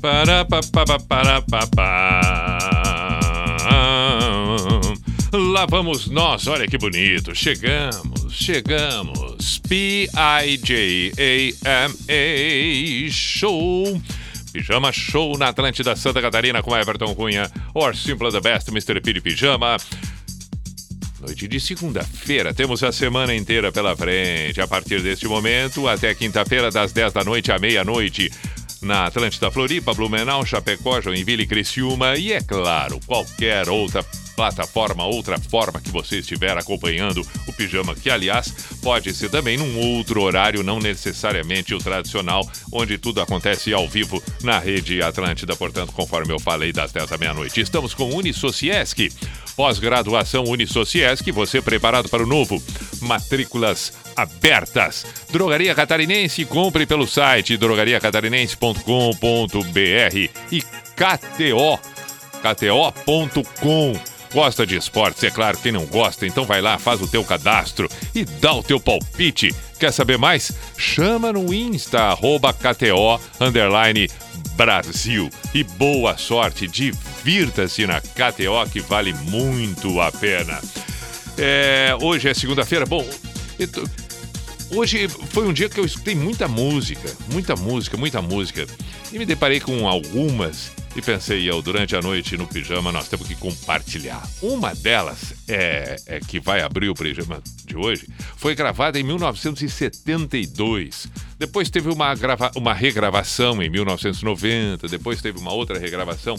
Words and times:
Para 0.00 0.44
pa 0.46 0.60
pa 0.62 0.84
pa 0.86 0.98
para 0.98 1.42
pa 1.42 1.66
pa. 1.66 2.20
Lá 5.32 5.66
vamos 5.66 6.08
nós, 6.08 6.46
olha 6.46 6.66
que 6.66 6.78
bonito. 6.78 7.34
Chegamos, 7.34 8.32
chegamos. 8.32 9.58
P-I-J-A-M-A 9.68 10.16
Show. 13.10 14.02
Pijama 14.52 14.90
Show 14.90 15.36
na 15.38 15.48
Atlântida 15.48 15.94
Santa 15.94 16.20
Catarina 16.20 16.62
com 16.62 16.76
Everton 16.76 17.14
Cunha. 17.14 17.50
Or 17.74 17.94
Simple 17.94 18.32
the 18.32 18.40
Best, 18.40 18.68
Mr. 18.70 19.00
Piri 19.00 19.20
Pijama. 19.20 19.76
Noite 21.20 21.46
de 21.46 21.60
segunda-feira, 21.60 22.54
temos 22.54 22.82
a 22.82 22.90
semana 22.90 23.34
inteira 23.34 23.70
pela 23.70 23.94
frente. 23.94 24.58
A 24.60 24.66
partir 24.66 25.02
deste 25.02 25.28
momento, 25.28 25.86
até 25.86 26.14
quinta-feira, 26.14 26.70
das 26.70 26.92
10 26.92 27.12
da 27.12 27.22
noite 27.22 27.52
à 27.52 27.58
meia-noite, 27.58 28.32
na 28.82 29.06
Atlântida 29.06 29.50
Floripa, 29.50 29.92
Blumenau, 29.94 30.44
Chapecó, 30.44 31.00
Joinville, 31.00 31.46
Criciúma 31.46 32.16
e, 32.16 32.32
é 32.32 32.40
claro, 32.40 32.98
qualquer 33.06 33.68
outra 33.68 34.04
plataforma, 34.40 35.04
outra 35.04 35.38
forma 35.38 35.82
que 35.82 35.90
você 35.90 36.20
estiver 36.20 36.56
acompanhando 36.56 37.20
o 37.46 37.52
pijama, 37.52 37.94
que 37.94 38.08
aliás 38.08 38.50
pode 38.82 39.12
ser 39.12 39.28
também 39.28 39.58
num 39.58 39.78
outro 39.78 40.22
horário, 40.22 40.62
não 40.62 40.78
necessariamente 40.78 41.74
o 41.74 41.78
tradicional, 41.78 42.50
onde 42.72 42.96
tudo 42.96 43.20
acontece 43.20 43.74
ao 43.74 43.86
vivo 43.86 44.22
na 44.42 44.58
rede 44.58 45.02
Atlântida, 45.02 45.54
portanto, 45.54 45.92
conforme 45.92 46.32
eu 46.32 46.40
falei, 46.40 46.72
das 46.72 46.90
10 46.90 47.10
da 47.10 47.18
meia-noite. 47.18 47.60
Estamos 47.60 47.92
com 47.92 48.14
Unisociesc, 48.14 49.12
pós-graduação 49.54 50.44
Unisociesc, 50.44 51.30
você 51.30 51.60
preparado 51.60 52.08
para 52.08 52.22
o 52.22 52.26
novo. 52.26 52.62
Matrículas 53.02 53.92
abertas. 54.16 55.04
Drogaria 55.30 55.74
Catarinense, 55.74 56.46
compre 56.46 56.86
pelo 56.86 57.06
site 57.06 57.58
drogariacatarinense.com.br 57.58 60.30
e 60.50 60.62
KTO, 60.96 61.78
kto.com. 62.40 64.09
Gosta 64.32 64.64
de 64.64 64.76
esportes, 64.76 65.24
é 65.24 65.30
claro, 65.30 65.58
quem 65.58 65.72
não 65.72 65.84
gosta, 65.86 66.24
então 66.24 66.44
vai 66.44 66.60
lá, 66.60 66.78
faz 66.78 67.00
o 67.02 67.08
teu 67.08 67.24
cadastro 67.24 67.88
e 68.14 68.24
dá 68.24 68.52
o 68.54 68.62
teu 68.62 68.78
palpite. 68.78 69.52
Quer 69.78 69.92
saber 69.92 70.18
mais? 70.18 70.52
Chama 70.78 71.32
no 71.32 71.52
Insta, 71.52 71.98
arroba 72.02 72.52
KTO, 72.52 73.20
underline 73.40 74.08
Brasil. 74.56 75.28
E 75.52 75.64
boa 75.64 76.16
sorte, 76.16 76.68
divirta-se 76.68 77.86
na 77.86 78.00
KTO 78.00 78.70
que 78.70 78.78
vale 78.80 79.12
muito 79.14 80.00
a 80.00 80.12
pena. 80.12 80.60
É, 81.36 81.96
hoje 82.00 82.28
é 82.28 82.34
segunda-feira, 82.34 82.86
bom, 82.86 83.04
tô- 83.72 83.84
Hoje 84.72 85.08
foi 85.08 85.48
um 85.48 85.52
dia 85.52 85.68
que 85.68 85.80
eu 85.80 85.84
escutei 85.84 86.14
muita 86.14 86.46
música, 86.46 87.10
muita 87.32 87.56
música, 87.56 87.96
muita 87.96 88.22
música. 88.22 88.64
E 89.12 89.18
me 89.18 89.26
deparei 89.26 89.58
com 89.58 89.88
algumas 89.88 90.70
e 90.94 91.02
pensei, 91.02 91.48
eu, 91.48 91.62
durante 91.62 91.94
a 91.94 92.02
noite 92.02 92.36
no 92.36 92.46
pijama 92.46 92.90
nós 92.90 93.06
temos 93.08 93.28
que 93.28 93.36
compartilhar. 93.36 94.26
Uma 94.42 94.74
delas, 94.74 95.34
é, 95.48 95.96
é 96.06 96.20
que 96.20 96.40
vai 96.40 96.62
abrir 96.62 96.88
o 96.88 96.94
pijama 96.94 97.42
de 97.64 97.76
hoje, 97.76 98.08
foi 98.36 98.54
gravada 98.54 98.98
em 98.98 99.02
1972. 99.02 101.06
Depois 101.38 101.70
teve 101.70 101.88
uma, 101.88 102.14
grava 102.14 102.50
uma 102.56 102.74
regravação 102.74 103.62
em 103.62 103.70
1990, 103.70 104.88
depois 104.88 105.22
teve 105.22 105.38
uma 105.38 105.52
outra 105.52 105.78
regravação, 105.78 106.36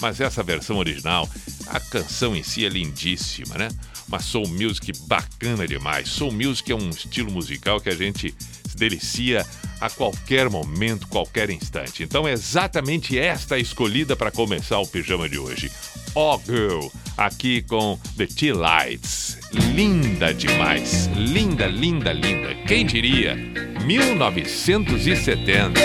mas 0.00 0.20
essa 0.20 0.42
versão 0.42 0.76
original, 0.76 1.28
a 1.68 1.80
canção 1.80 2.36
em 2.36 2.42
si 2.42 2.66
é 2.66 2.68
lindíssima, 2.68 3.56
né? 3.56 3.68
Uma 4.08 4.20
soul 4.20 4.48
music 4.48 4.92
bacana 5.06 5.66
demais. 5.66 6.08
Soul 6.08 6.32
music 6.32 6.70
é 6.70 6.74
um 6.74 6.90
estilo 6.90 7.30
musical 7.30 7.80
que 7.80 7.88
a 7.88 7.94
gente 7.94 8.34
se 8.68 8.76
delicia 8.76 9.44
a 9.80 9.90
qualquer 9.90 10.48
momento, 10.48 11.06
qualquer 11.08 11.50
instante. 11.50 12.02
Então 12.02 12.26
é 12.26 12.32
exatamente 12.32 13.18
esta 13.18 13.54
a 13.56 13.58
escolhida 13.58 14.16
para 14.16 14.30
começar 14.30 14.78
o 14.78 14.86
pijama 14.86 15.28
de 15.28 15.38
hoje. 15.38 15.70
Oh 16.14 16.38
Girl, 16.44 16.86
aqui 17.16 17.62
com 17.62 17.98
The 18.16 18.26
Tea 18.26 18.54
Lights. 18.54 19.38
Linda 19.74 20.32
demais. 20.32 21.06
Linda, 21.14 21.66
linda, 21.66 22.12
linda. 22.12 22.54
Quem 22.66 22.86
diria? 22.86 23.36
1970. 23.84 25.80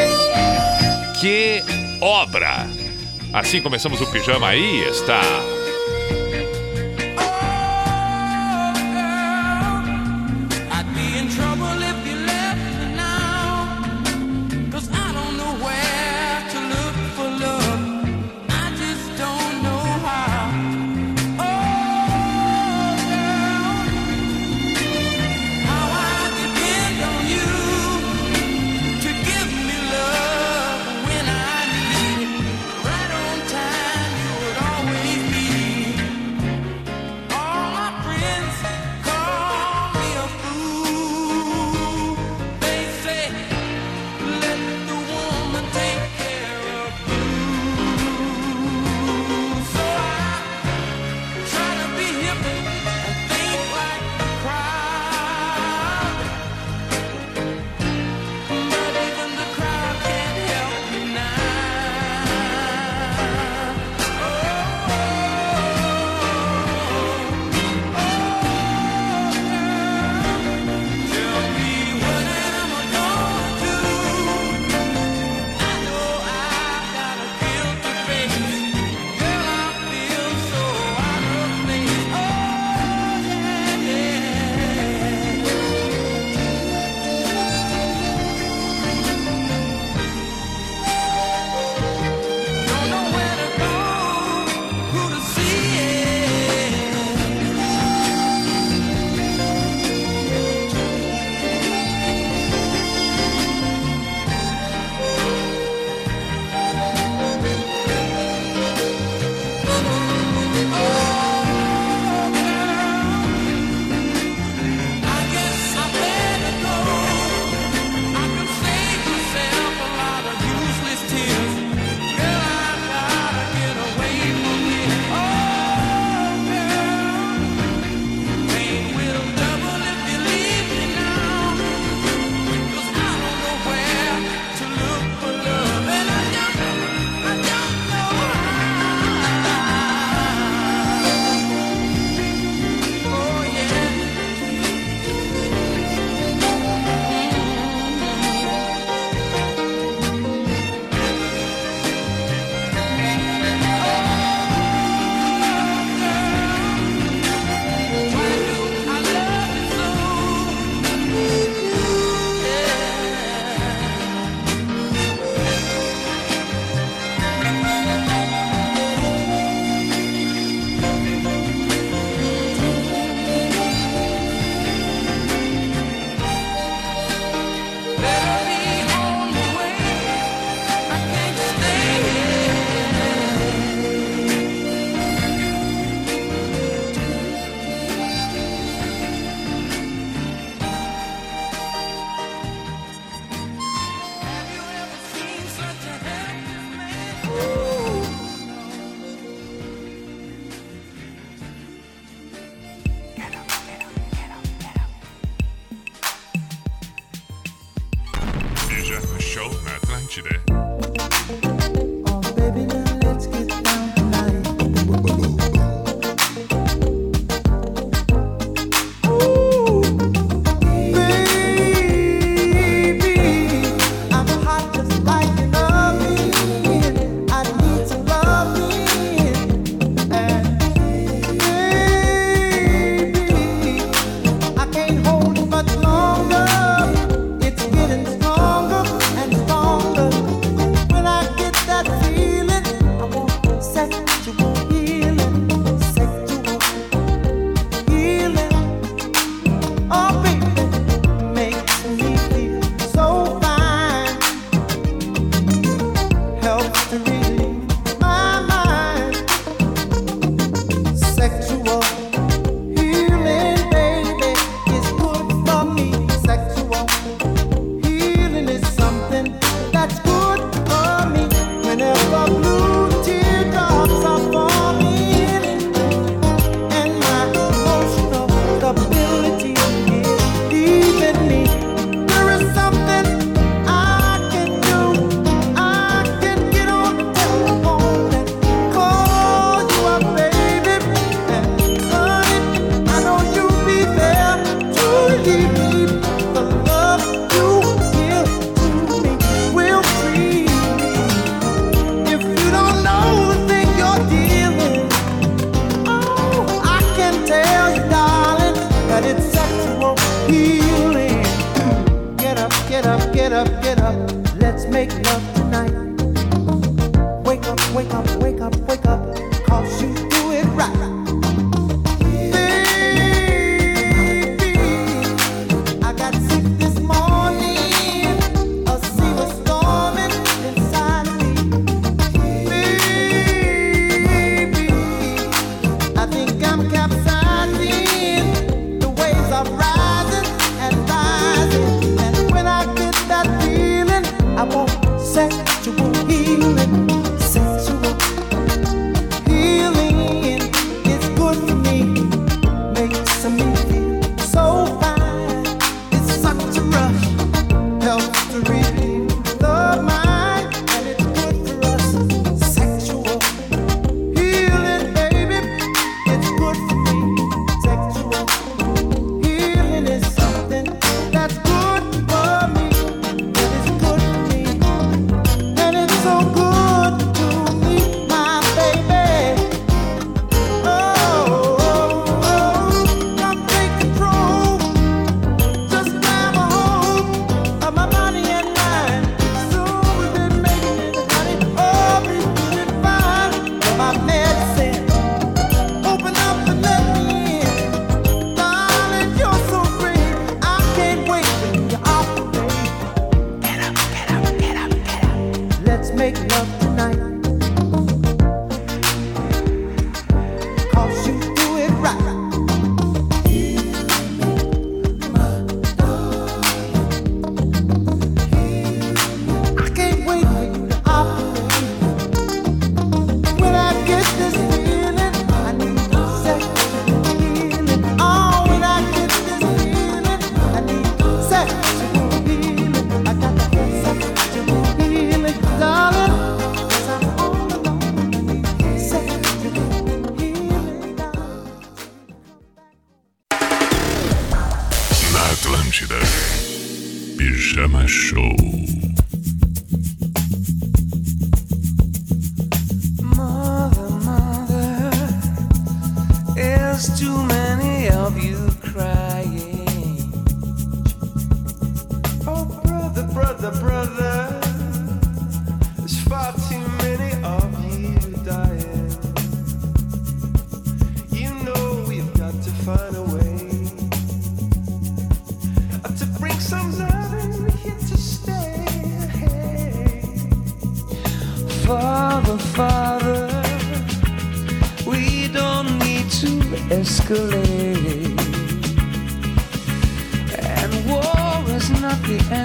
Que 1.20 1.62
obra! 2.02 2.68
Assim 3.34 3.62
começamos 3.62 4.02
o 4.02 4.12
pijama 4.12 4.48
aí, 4.48 4.88
está. 4.90 5.22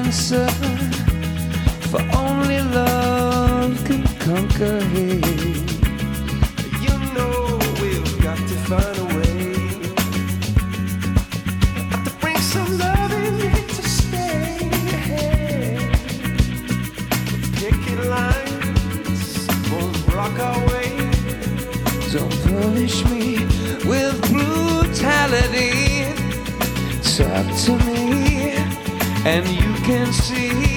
answer, 0.04 0.46
for 1.90 2.02
only 2.16 2.61
love 2.61 3.73
can 3.87 4.02
conquer 4.18 4.80
hate. 4.92 5.25
You 6.84 6.94
know 7.14 7.58
we've 7.80 8.23
got 8.23 8.37
to 8.37 8.56
find 8.68 8.96
a 8.99 9.06
way 9.16 9.54
to 12.04 12.11
bring 12.20 12.37
some 12.37 12.78
love 12.78 13.12
in 13.12 13.34
here 13.38 13.66
to 13.76 13.82
stay 14.00 14.68
ahead. 14.99 15.80
Picket 17.56 18.00
lines 18.06 19.49
won't 19.70 19.96
block 20.06 20.38
our 20.38 20.61
way. 20.68 20.90
Don't 22.12 22.37
punish 22.49 23.04
me 23.06 23.25
with 23.90 24.14
brutality. 24.30 25.73
Talk 27.16 27.46
to 27.64 27.73
me 27.87 28.23
and 29.26 29.48
you 29.48 29.72
can 29.82 30.12
see 30.12 30.73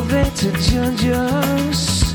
are 0.00 0.30
to 0.30 0.52
judge 0.52 1.04
us? 1.06 2.14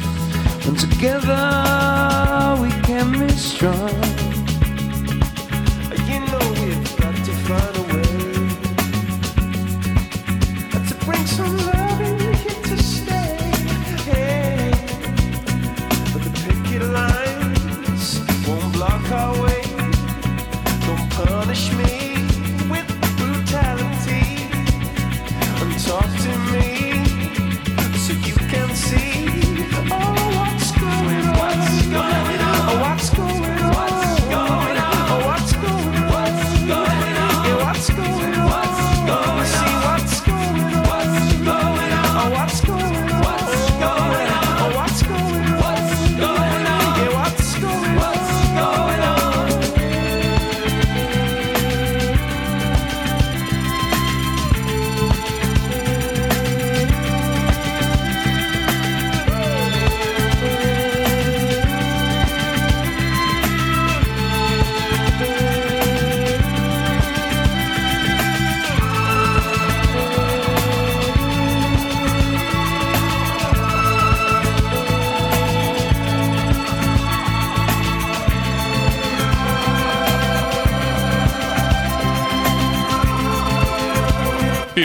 And 0.66 0.78
together 0.80 2.58
we 2.62 2.70
can 2.82 3.20
be 3.20 3.30
strong. 3.30 4.25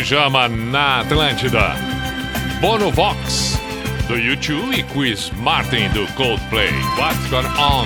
Pijama 0.00 0.48
na 0.48 1.00
Atlântida. 1.00 1.74
Bono 2.58 2.90
Vox, 2.90 3.60
do 4.08 4.16
YouTube 4.16 4.74
e 4.74 4.82
Chris 4.82 5.30
Martin, 5.36 5.90
do 5.90 6.06
Coldplay. 6.14 6.72
What's 6.96 7.28
Going 7.28 7.46
On? 7.58 7.84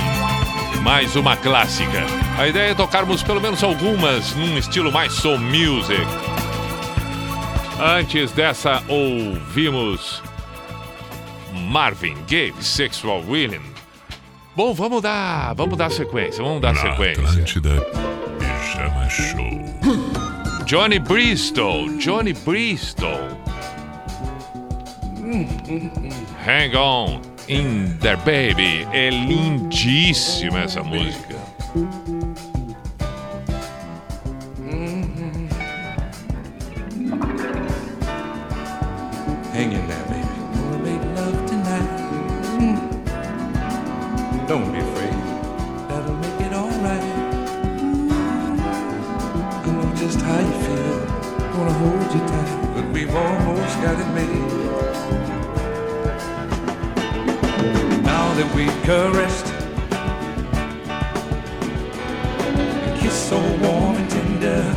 Mais 0.82 1.16
uma 1.16 1.36
clássica. 1.36 2.04
A 2.38 2.46
ideia 2.46 2.70
é 2.70 2.74
tocarmos 2.76 3.20
pelo 3.24 3.40
menos 3.40 3.64
algumas 3.64 4.32
num 4.36 4.56
estilo 4.56 4.92
mais 4.92 5.12
soul 5.12 5.40
music. 5.40 6.06
Antes 7.80 8.30
dessa, 8.30 8.80
ouvimos 8.86 10.22
Marvin 11.52 12.14
Gaye, 12.28 12.54
Sexual 12.60 13.24
Willing. 13.28 13.74
Bom, 14.54 14.72
vamos 14.72 15.02
dar, 15.02 15.52
vamos 15.54 15.76
dar 15.76 15.90
sequência, 15.90 16.44
vamos 16.44 16.62
dar 16.62 16.74
Na 16.74 16.80
sequência. 16.80 17.24
Atlântida. 17.24 18.03
Johnny 20.74 20.98
Bristol, 20.98 21.98
Johnny 21.98 22.32
Bristol. 22.32 23.28
Hang 26.42 26.74
on 26.74 27.22
in 27.46 27.96
there, 28.00 28.16
baby. 28.16 28.84
É 28.92 29.08
lindíssima 29.08 30.62
essa 30.62 30.82
música. 30.82 31.33
That 58.36 58.54
we've 58.54 58.82
caressed 58.82 59.46
and 62.84 63.00
kissed 63.00 63.28
so 63.28 63.38
warm 63.62 63.94
and 63.96 64.10
tender, 64.10 64.76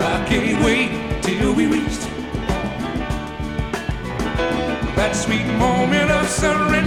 I 0.00 0.24
can't 0.28 0.64
wait 0.64 1.22
till 1.22 1.54
we 1.54 1.66
reach 1.66 1.98
that 4.96 5.12
sweet 5.14 5.46
moment 5.56 6.10
of 6.10 6.28
surrender. 6.28 6.77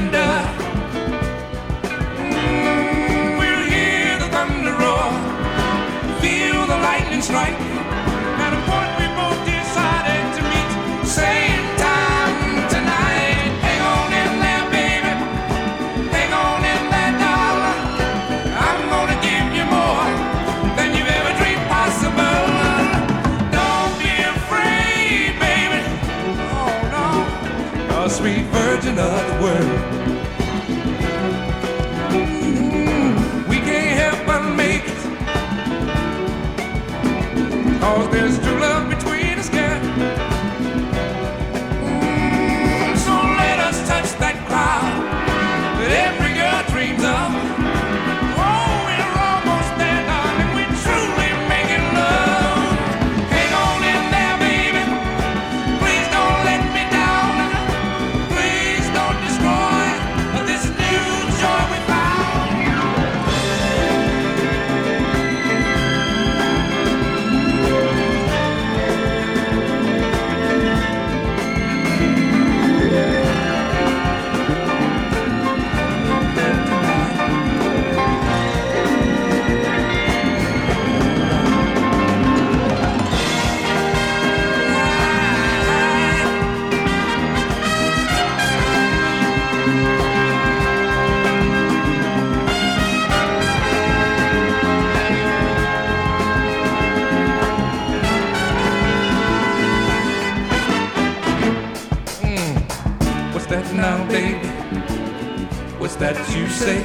that 106.01 106.17
you 106.36 106.48
say. 106.48 106.81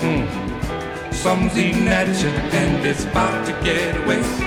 Mm. 0.00 1.12
Some's 1.12 1.56
eating 1.58 1.86
at 1.86 2.08
you 2.22 2.30
and 2.30 2.86
it's 2.86 3.04
about 3.04 3.44
to 3.46 3.52
get 3.62 3.94
away. 4.02 4.43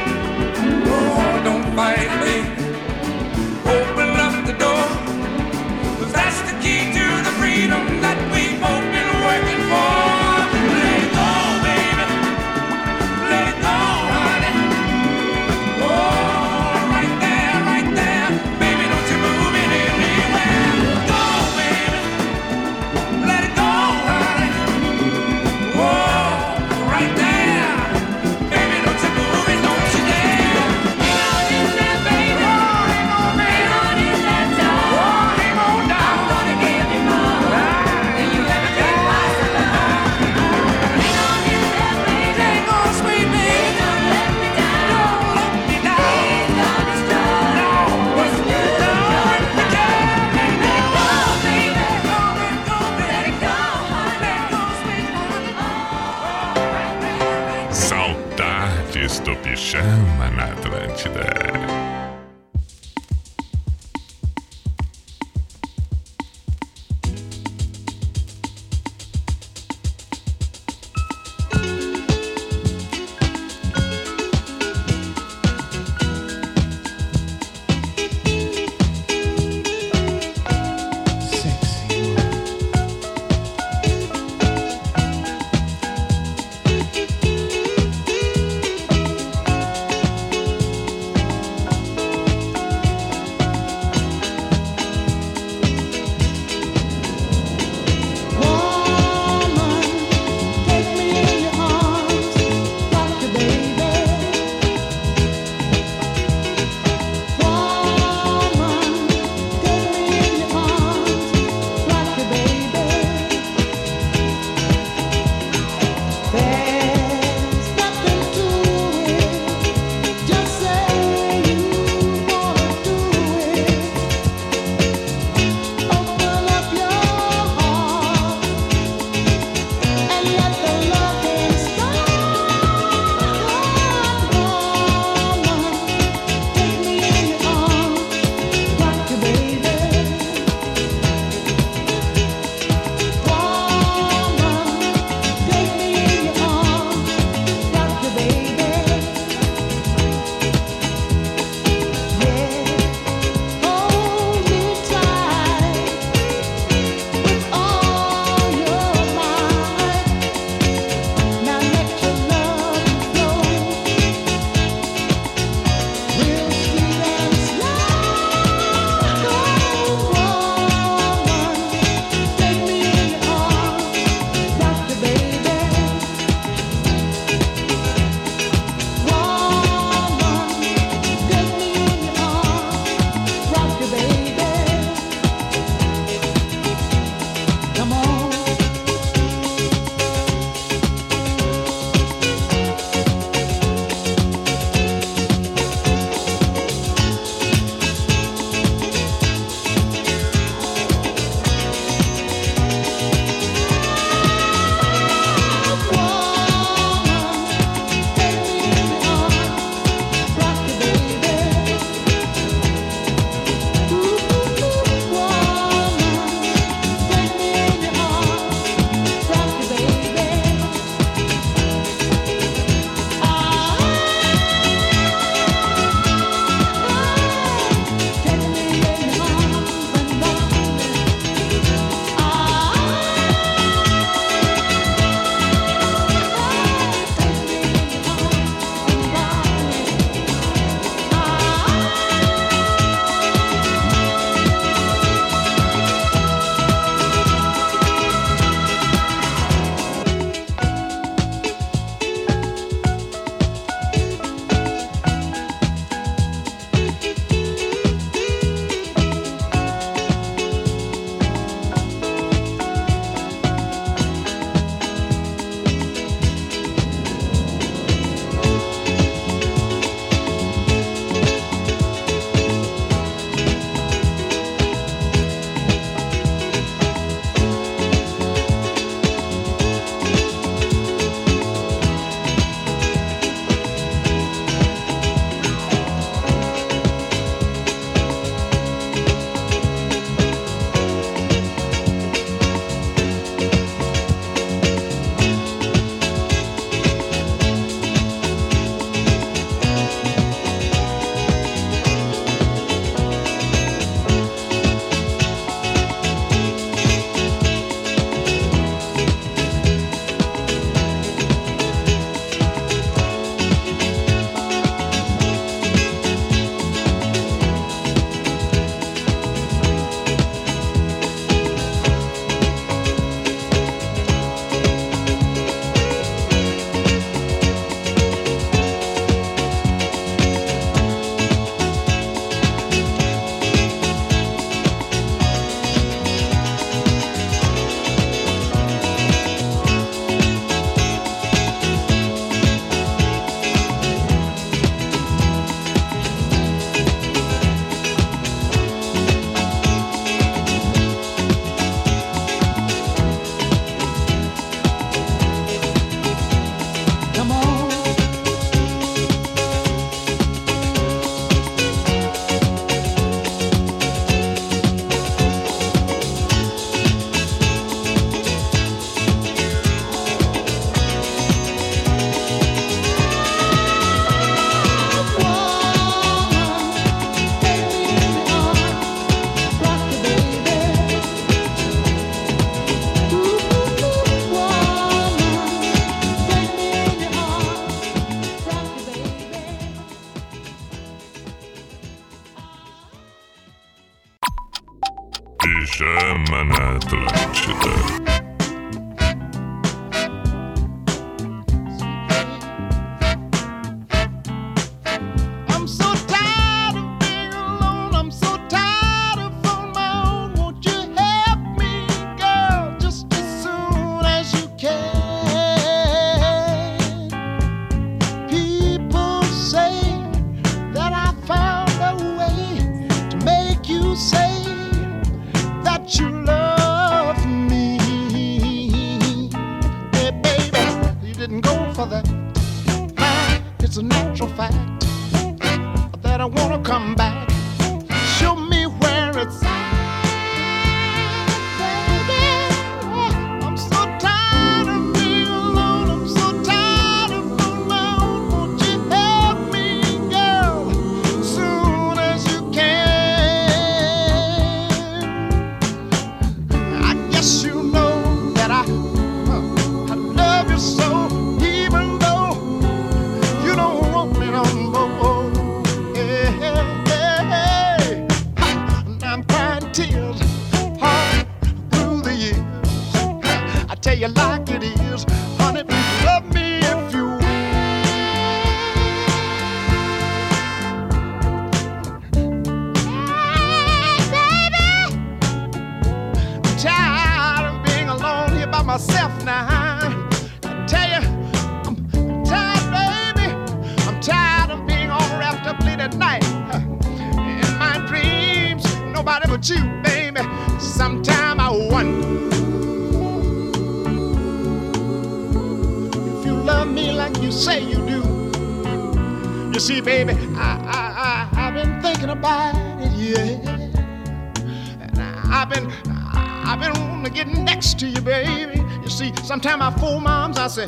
Sometimes 519.28 519.62
I 519.62 519.72
fool 519.78 520.00
moms, 520.00 520.38
I 520.38 520.48
say, 520.48 520.68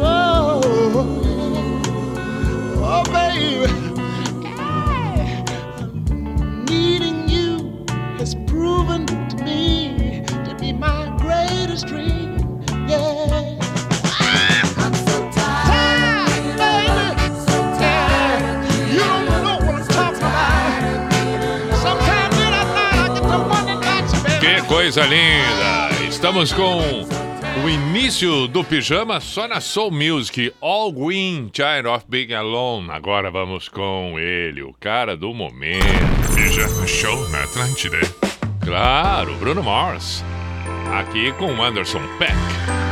oh, 0.00 0.62
oh, 2.78 3.04
baby. 3.12 3.91
coisa 24.82 25.02
linda! 25.06 25.90
Estamos 26.08 26.52
com 26.52 26.80
o 27.64 27.68
início 27.70 28.48
do 28.48 28.64
pijama 28.64 29.20
só 29.20 29.46
na 29.46 29.60
Soul 29.60 29.92
Music, 29.92 30.52
All 30.60 30.90
Green 30.90 31.48
Child 31.54 31.86
of 31.86 32.04
Big 32.08 32.34
Alone. 32.34 32.90
Agora 32.90 33.30
vamos 33.30 33.68
com 33.68 34.18
ele, 34.18 34.60
o 34.60 34.74
cara 34.80 35.16
do 35.16 35.32
momento. 35.32 35.86
Pijama 36.34 36.84
Show 36.84 37.28
na 37.28 37.44
Atlântida. 37.44 38.00
Claro, 38.64 39.32
Bruno 39.36 39.62
Mars. 39.62 40.24
Aqui 40.92 41.30
com 41.34 41.62
Anderson 41.62 42.02
Peck. 42.18 42.91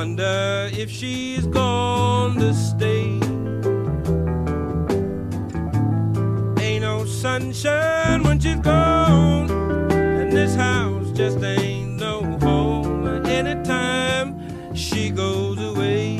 Wonder 0.00 0.70
if 0.72 0.90
she's 0.90 1.46
gone 1.48 2.36
to 2.36 2.54
stay. 2.54 3.20
Ain't 6.64 6.80
no 6.80 7.04
sunshine 7.04 8.22
when 8.22 8.40
she's 8.40 8.60
gone. 8.60 9.50
And 9.92 10.32
this 10.32 10.54
house 10.54 11.10
just 11.12 11.42
ain't 11.42 12.00
no 12.00 12.22
home 12.38 13.26
anytime 13.26 14.74
she 14.74 15.10
goes 15.10 15.58
away. 15.60 16.16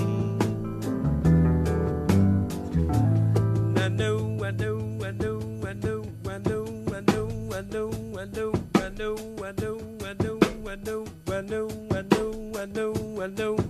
I 3.76 3.88
know, 3.88 4.44
I 4.44 4.50
know, 4.50 4.76
I 5.02 5.10
know, 5.12 5.40
I 5.66 5.72
know, 5.72 6.04
I 6.28 6.36
know, 6.36 6.66
I 6.92 7.00
know, 7.00 7.48
I 7.54 7.62
know, 7.62 7.62
I 7.62 7.62
know, 7.62 8.02
I 8.18 8.28
know, 8.28 8.52
I 8.74 8.88
know, 8.90 9.16
I 9.40 9.62
know, 9.62 9.98
I 10.04 10.12
know, 10.12 10.38
I 10.68 10.74
know, 10.74 10.76
I 10.76 10.76
know, 10.76 11.06
I 11.32 11.40
know, 11.40 11.68
I 11.90 12.02
know, 12.02 12.52
I 12.60 12.66
know, 12.66 13.22
I 13.22 13.26
know, 13.26 13.69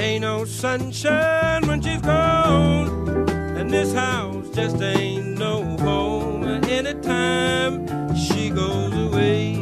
Ain't 0.00 0.22
no 0.22 0.46
sunshine 0.46 1.66
when 1.68 1.82
she's 1.82 2.00
gone. 2.00 3.28
And 3.58 3.70
this 3.70 3.92
house 3.92 4.48
just 4.48 4.80
ain't 4.80 5.38
no 5.38 5.76
home 5.76 6.42
anytime 6.64 7.86
she 8.16 8.48
goes 8.48 8.94
away. 8.94 9.56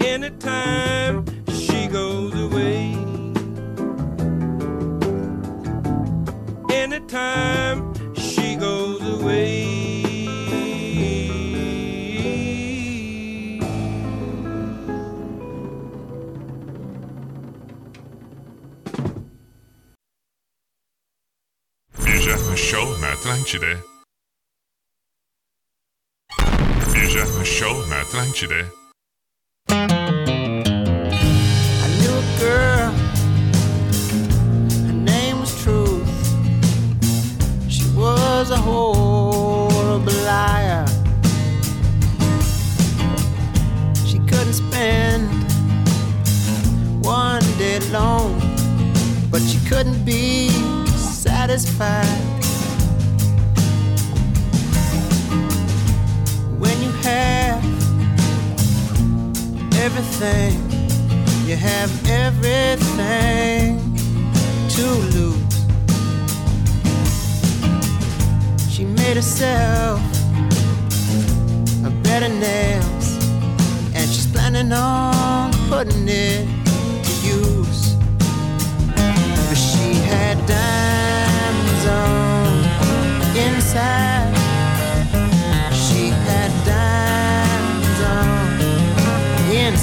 Anytime 0.00 1.26
she 1.50 1.88
goes 1.88 2.34
away. 2.34 2.96
Anytime 6.70 7.91
Mertlenkçi'de 23.24 23.76
Ejen 26.96 27.44
Show 27.44 27.84
She 37.68 37.84
was 37.94 38.50
a 38.50 38.56
horrible 38.56 40.12
liar. 40.26 40.84
She 44.04 44.18
couldn't 44.18 44.54
spend 44.54 45.28
one 47.04 47.44
day 47.58 47.76
alone, 47.76 48.40
but 49.30 49.42
she 49.42 49.58
couldn't 49.68 50.04
be 50.04 50.48
satisfied. 50.96 52.41
Have 57.02 57.64
everything, 59.74 60.54
you 61.46 61.56
have 61.56 61.90
everything 62.08 63.78
to 64.68 64.86
lose. 65.14 65.56
She 68.70 68.84
made 68.84 69.16
herself 69.16 70.00
a 71.84 71.90
bed 72.02 72.22
of 72.22 72.32
nails, 72.38 73.16
and 73.94 74.08
she's 74.08 74.26
planning 74.26 74.72
on 74.72 75.52
putting 75.68 76.08
it 76.08 76.46
to 77.04 77.12
use. 77.26 77.94
But 79.48 79.56
she 79.56 79.94
had 80.10 80.38
diamonds 80.46 81.86
on 81.86 83.36
inside. 83.36 84.11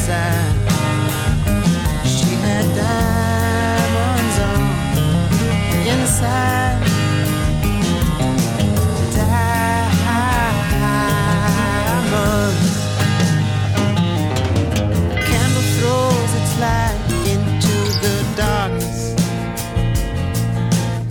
She 0.10 0.15
had 2.41 2.65
diamonds 2.76 4.38
on 4.50 4.62
inside. 5.88 6.82
Diamonds. 12.10 12.78
Candle 15.30 15.67
throws 15.78 16.32
its 16.39 16.54
light 16.60 17.00
into 17.34 17.76
the 18.02 18.15
darkness. 18.36 19.00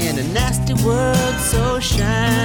In 0.01 0.15
a 0.19 0.21
nasty 0.35 0.75
world, 0.85 1.37
so 1.39 1.79
shines 1.79 2.38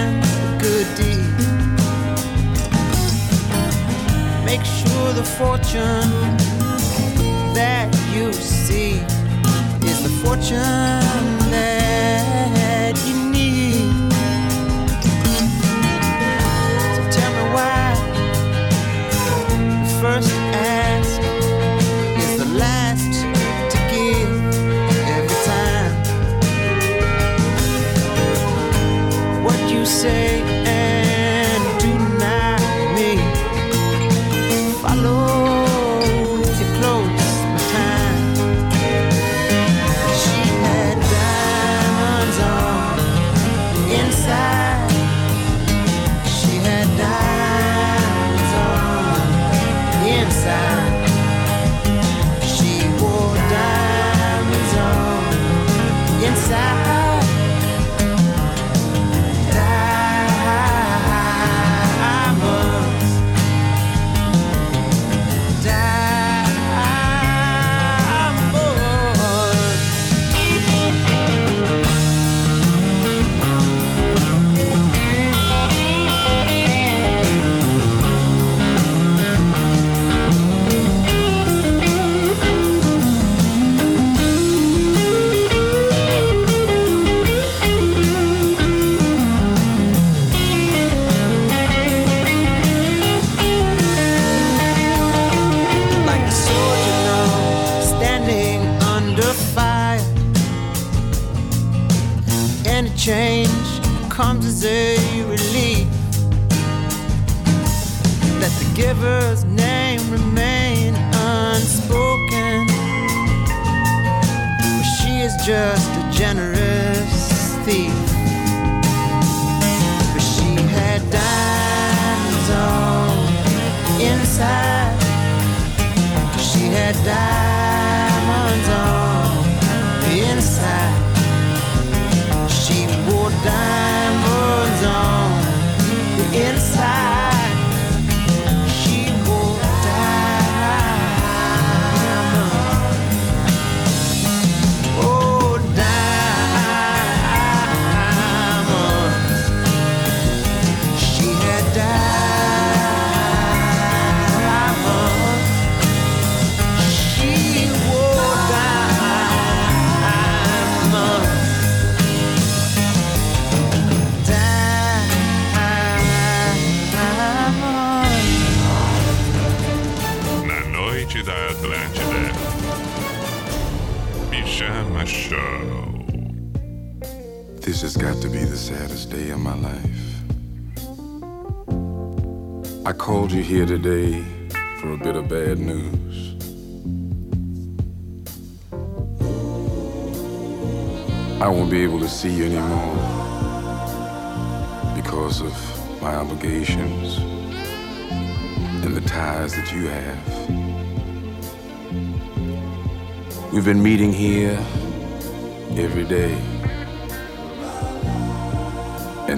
the 5.12 5.24
fortune 5.24 6.10
that 7.54 7.90
you 8.14 8.32
see 8.32 8.94
is 9.90 10.04
the 10.04 10.10
fortune 10.24 11.43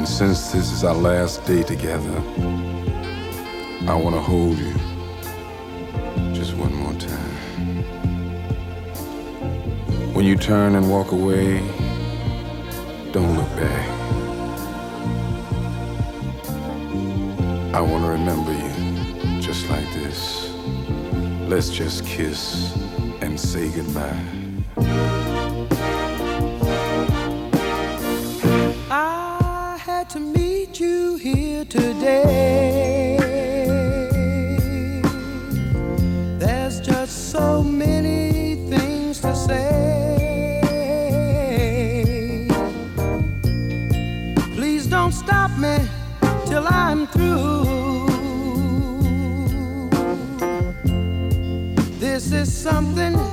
And 0.06 0.14
since 0.14 0.51
this 0.51 0.72
is 0.72 0.84
our 0.84 0.93
last 0.93 1.43
day 1.45 1.64
together, 1.64 2.16
I 3.89 3.95
want 3.95 4.14
to 4.14 4.22
hold 4.22 4.56
you 4.56 4.72
just 6.32 6.53
one 6.56 6.76
more 6.76 6.93
time. 6.93 7.36
When 10.14 10.24
you 10.24 10.36
turn 10.36 10.76
and 10.76 10.91
walk 10.91 11.12
away, 11.12 11.58
don't 13.14 13.36
look 13.36 13.49
back. 13.56 13.89
I 17.74 17.82
want 17.82 18.03
to 18.06 18.12
remember 18.12 18.53
you 18.53 19.41
just 19.41 19.68
like 19.72 19.91
this. 19.91 20.51
Let's 21.49 21.72
just 21.72 22.06
kiss 22.06 22.78
and 23.22 23.39
say 23.39 23.72
goodbye. 23.72 24.44
to 30.16 30.22
meet 30.22 30.80
you 30.80 31.18
here 31.18 31.66
today. 31.66 33.18
There's 36.39 36.80
just 36.80 37.32
so 37.32 37.61
many 37.61 38.55
things 38.70 39.20
to 39.20 39.36
say. 39.36 39.68
Please 44.55 44.88
don't 44.88 45.11
stop 45.11 45.51
me 45.59 45.78
till 46.45 46.66
I'm 46.66 47.07
through. 47.07 48.07
This 51.99 52.32
is 52.32 52.53
something 52.55 53.24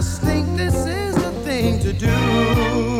just 0.00 0.22
think 0.22 0.56
this 0.56 0.86
is 0.86 1.14
the 1.14 1.30
thing 1.44 1.78
to 1.78 1.92
do. 1.92 2.99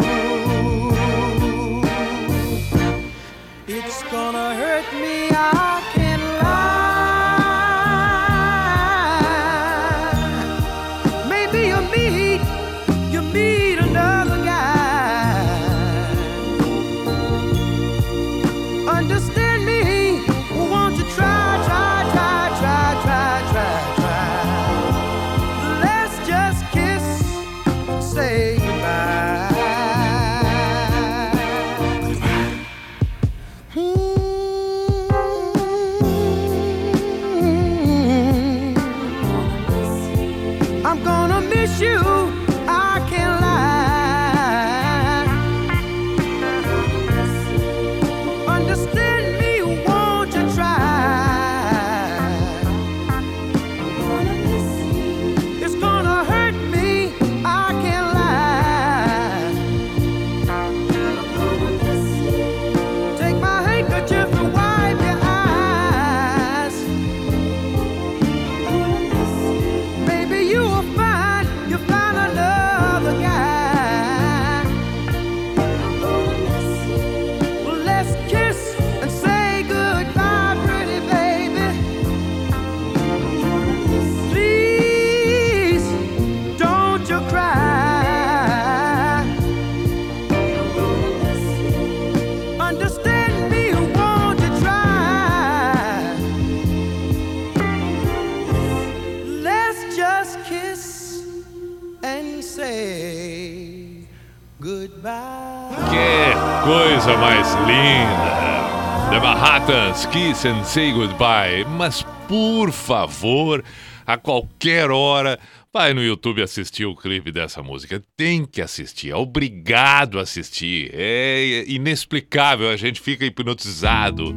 Matas, 109.51 110.07
Kiss 110.07 110.47
and 110.47 110.63
Say 110.63 110.93
Goodbye. 110.93 111.65
Mas 111.65 112.07
por 112.29 112.71
favor, 112.71 113.65
a 114.07 114.17
qualquer 114.17 114.93
hora, 114.93 115.41
vai 115.73 115.93
no 115.93 116.01
YouTube 116.01 116.41
assistir 116.41 116.87
o 116.87 116.95
clipe 116.95 117.33
dessa 117.33 117.61
música. 117.61 118.01
Tem 118.17 118.45
que 118.45 118.63
assistir, 118.63 119.11
é 119.11 119.17
obrigado 119.17 120.21
a 120.21 120.23
assistir. 120.23 120.93
É 120.95 121.65
inexplicável, 121.67 122.71
a 122.71 122.77
gente 122.77 123.01
fica 123.01 123.27
hipnotizado. 123.27 124.37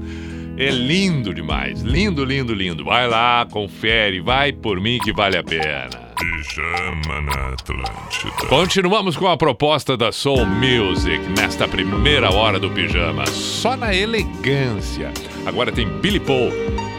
É 0.57 0.72
lindo 0.72 1.32
demais, 1.32 1.82
lindo, 1.82 2.26
lindo, 2.26 2.51
lindo. 2.51 2.84
Vai 2.84 3.07
lá, 3.07 3.47
confere, 3.51 4.20
vai 4.20 4.51
por 4.51 4.82
mim 4.82 4.97
que 4.97 5.14
vale 5.14 5.38
a 5.38 5.43
pena. 5.43 6.03
Pijama 6.24 7.19
na 7.21 7.49
Atlântida. 7.49 8.47
Continuamos 8.47 9.17
com 9.17 9.28
a 9.28 9.36
proposta 9.36 9.97
da 9.97 10.09
Soul 10.09 10.45
Music 10.45 11.19
nesta 11.38 11.67
primeira 11.67 12.32
hora 12.32 12.57
do 12.57 12.71
pijama, 12.71 13.26
só 13.28 13.76
na 13.76 13.93
elegância. 13.93 15.11
Agora 15.45 15.69
tem 15.69 15.86
Billy 15.99 16.21
Paul, 16.21 16.49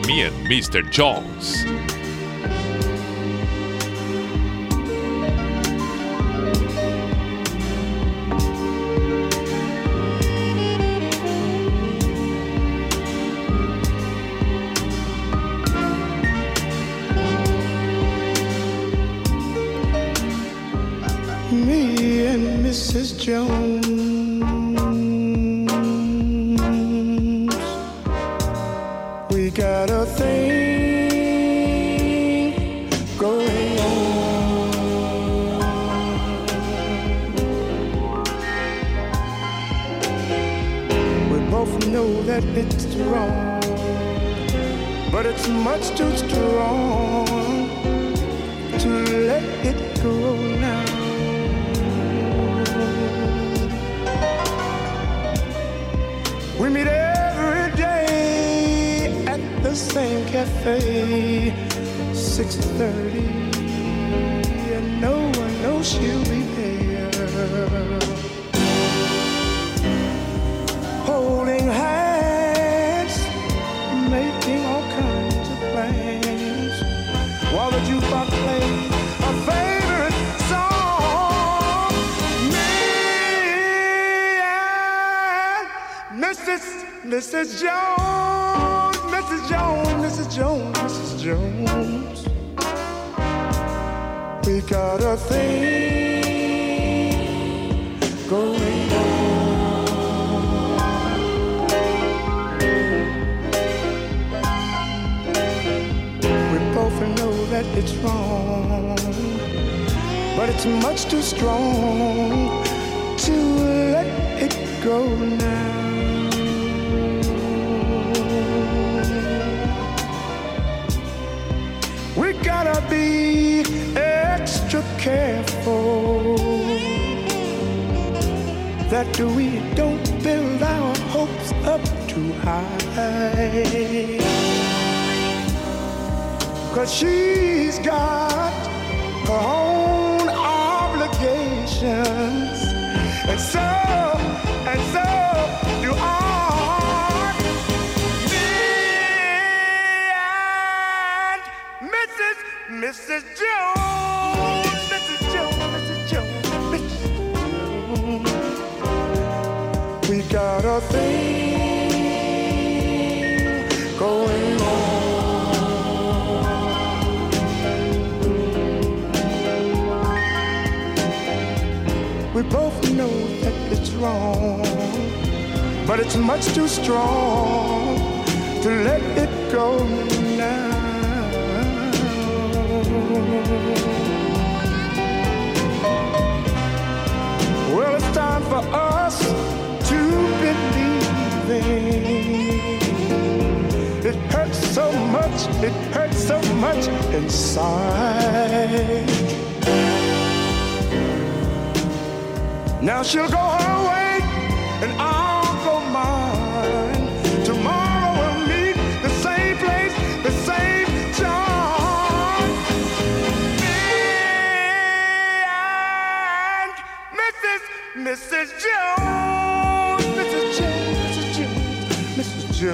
me 0.06 0.24
and 0.24 0.34
Mr. 0.44 0.82
Jones. 0.90 1.64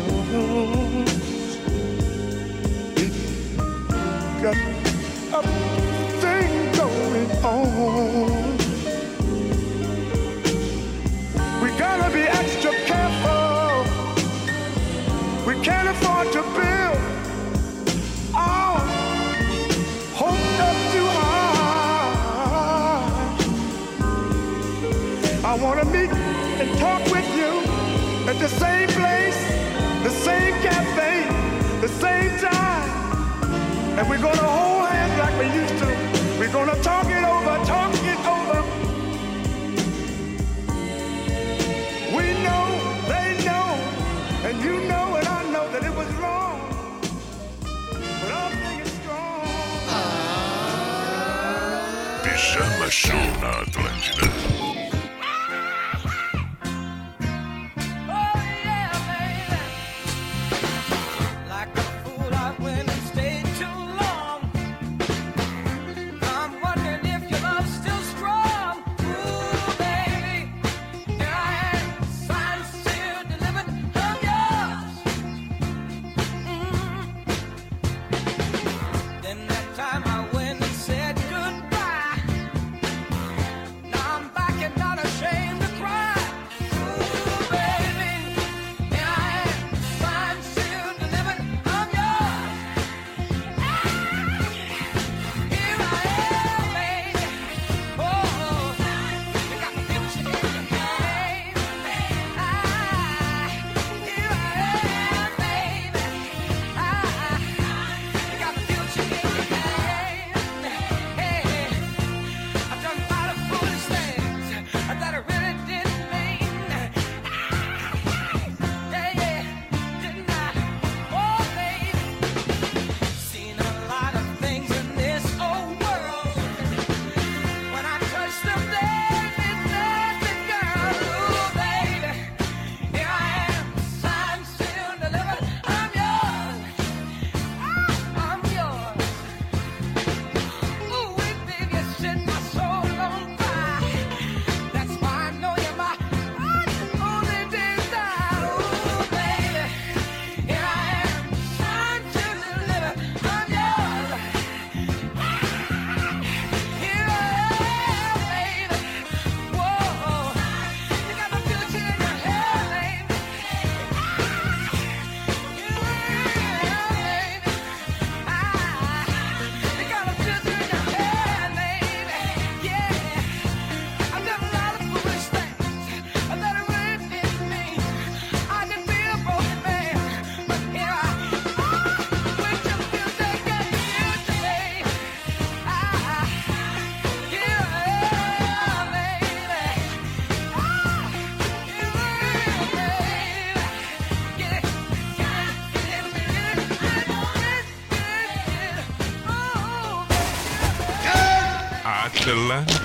Oh. 0.02 0.69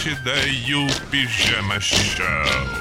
Atlântida 0.06 0.36
e 0.48 0.76
o 0.76 0.86
Pijama 1.10 1.80
Show. 1.80 2.75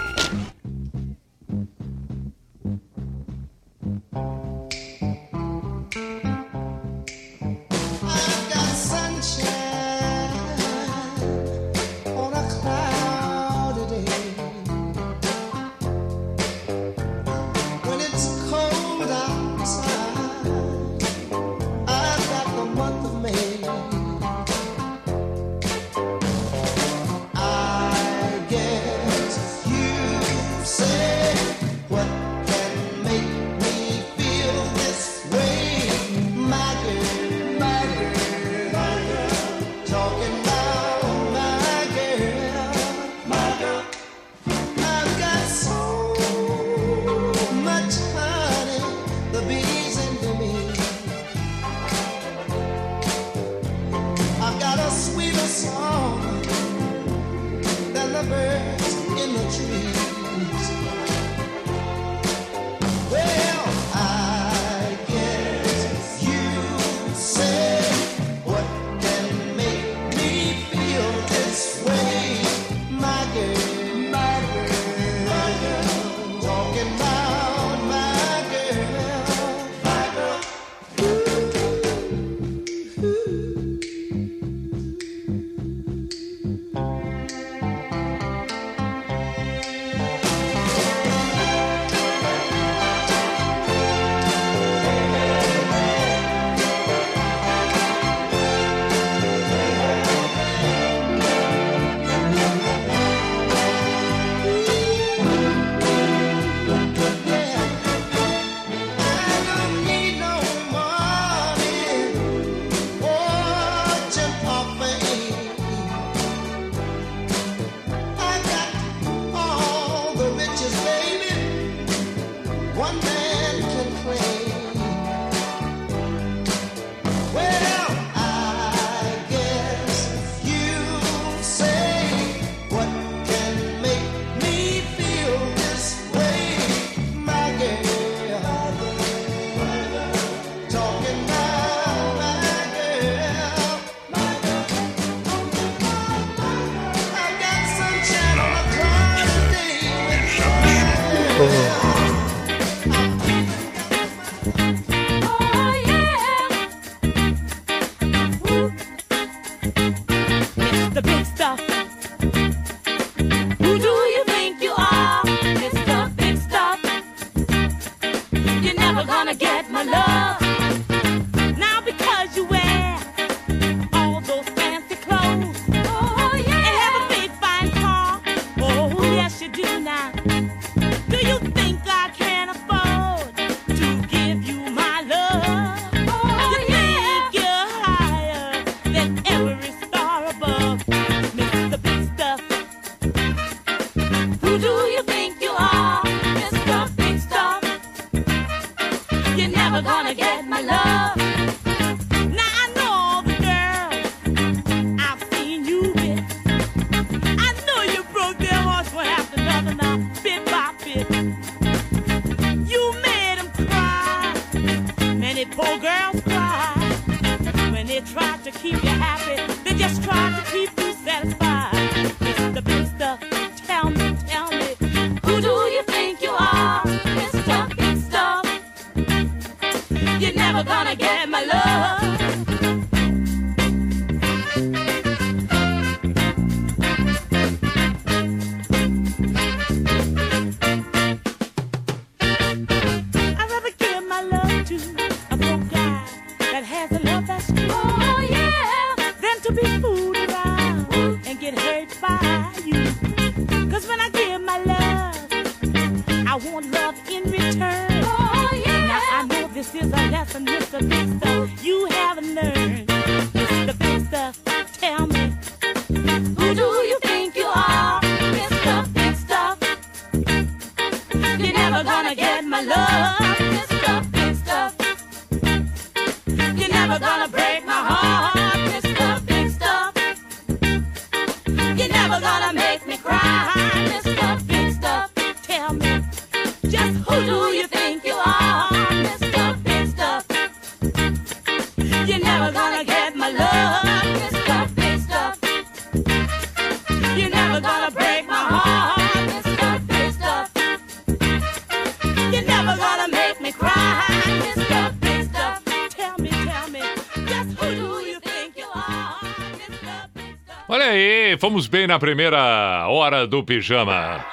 Bem 311.74 311.88
na 311.88 311.98
primeira 311.98 312.86
hora 312.86 313.26
do 313.26 313.42
pijama. 313.42 314.24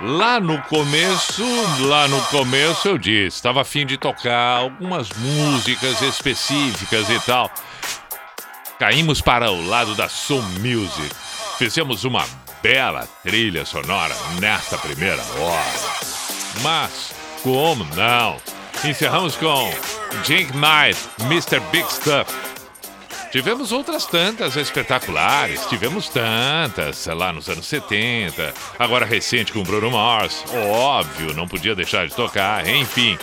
Lá 0.00 0.40
no 0.40 0.58
começo, 0.62 1.44
lá 1.82 2.08
no 2.08 2.18
começo 2.28 2.88
eu 2.88 2.96
disse, 2.96 3.36
estava 3.36 3.60
afim 3.60 3.84
de 3.84 3.98
tocar 3.98 4.56
algumas 4.56 5.10
músicas 5.18 6.00
específicas 6.00 7.10
e 7.10 7.20
tal. 7.26 7.50
Caímos 8.78 9.20
para 9.20 9.50
o 9.50 9.68
lado 9.68 9.94
da 9.94 10.08
Soul 10.08 10.40
Music. 10.60 11.14
Fizemos 11.58 12.04
uma 12.04 12.24
bela 12.62 13.06
trilha 13.22 13.66
sonora 13.66 14.16
nesta 14.40 14.78
primeira 14.78 15.22
hora. 15.38 16.00
Mas, 16.62 17.12
como 17.42 17.84
não? 17.94 18.38
Encerramos 18.82 19.36
com 19.36 19.70
Jink 20.24 20.50
Knight, 20.56 20.98
Mr. 21.26 21.60
Big 21.70 21.86
Stuff. 21.92 22.49
Tivemos 23.30 23.70
outras 23.70 24.06
tantas 24.06 24.56
espetaculares, 24.56 25.64
tivemos 25.66 26.08
tantas 26.08 27.06
lá 27.06 27.32
nos 27.32 27.48
anos 27.48 27.66
70, 27.66 28.52
agora 28.76 29.06
recente 29.06 29.52
com 29.52 29.62
Bruno 29.62 29.92
Mars, 29.92 30.44
óbvio, 30.52 31.32
não 31.34 31.46
podia 31.46 31.76
deixar 31.76 32.08
de 32.08 32.14
tocar, 32.14 32.66
enfim. 32.66 33.16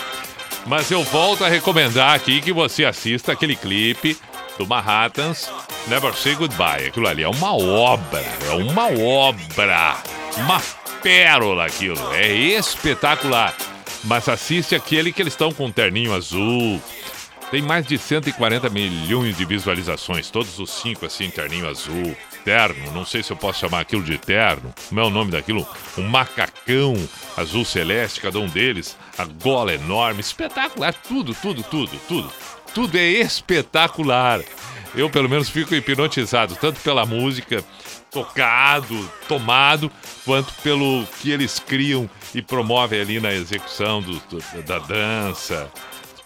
Mas 0.66 0.90
eu 0.92 1.04
volto 1.04 1.44
a 1.44 1.50
recomendar 1.50 2.16
aqui 2.16 2.40
que 2.40 2.54
você 2.54 2.86
assista 2.86 3.34
aquele 3.34 3.56
clipe 3.56 4.18
do 4.58 4.66
Manhattans, 4.66 5.50
Never 5.88 6.14
Say 6.14 6.36
Goodbye. 6.36 6.88
Aquilo 6.88 7.08
ali 7.08 7.24
é 7.24 7.30
uma 7.30 7.54
obra, 7.56 8.24
é 8.46 8.52
uma 8.52 8.88
obra, 8.88 9.98
uma 10.38 10.62
pérola 11.02 11.66
aquilo, 11.66 12.14
é 12.14 12.32
espetacular. 12.32 13.56
Mas 14.04 14.30
assiste 14.30 14.74
aquele 14.74 15.12
que 15.12 15.22
eles 15.22 15.34
estão 15.34 15.52
com 15.52 15.66
um 15.66 15.72
terninho 15.72 16.14
azul, 16.14 16.82
tem 17.50 17.62
mais 17.62 17.86
de 17.88 17.98
140 17.98 18.70
milhões 18.70 19.38
de 19.38 19.46
visualizações, 19.46 20.30
todos 20.30 20.60
os 20.60 20.70
cinco 20.70 21.06
assim, 21.06 21.30
terninho 21.30 21.68
azul, 21.70 22.16
terno, 22.44 22.92
não 22.92 23.06
sei 23.06 23.24
se 23.24 23.32
eu 23.32 23.38
posso 23.38 23.60
chamar 23.60 23.80
aquilo 23.82 24.04
de 24.04 24.18
terno, 24.18 24.74
como 24.90 25.00
é 25.00 25.04
o 25.04 25.10
nome 25.10 25.32
daquilo? 25.32 25.66
Um 25.98 26.04
macacão 26.04 26.94
azul 27.38 27.64
celeste, 27.64 28.20
cada 28.22 28.38
um 28.40 28.48
deles, 28.48 28.98
a 29.18 29.26
gola 29.26 29.74
enorme, 29.74 30.20
espetacular, 30.20 30.94
tudo, 30.94 31.34
tudo, 31.34 31.64
tudo, 31.64 31.92
tudo. 32.08 32.32
Tudo 32.74 32.98
é 32.98 33.02
espetacular. 33.08 34.42
Eu, 34.94 35.10
pelo 35.10 35.30
menos, 35.30 35.50
fico 35.50 35.74
hipnotizado, 35.74 36.56
tanto 36.56 36.80
pela 36.82 37.06
música, 37.06 37.64
tocado, 38.12 39.10
tomado, 39.28 39.92
quanto 40.26 40.54
pelo 40.62 41.06
que 41.20 41.32
eles 41.32 41.60
criam 41.60 42.10
e 42.36 42.42
promovem 42.42 43.02
ali 43.02 43.20
na 43.20 43.34
execução 43.34 44.02
do- 44.02 44.20
do- 44.30 44.62
da 44.64 44.80
dança, 44.80 45.72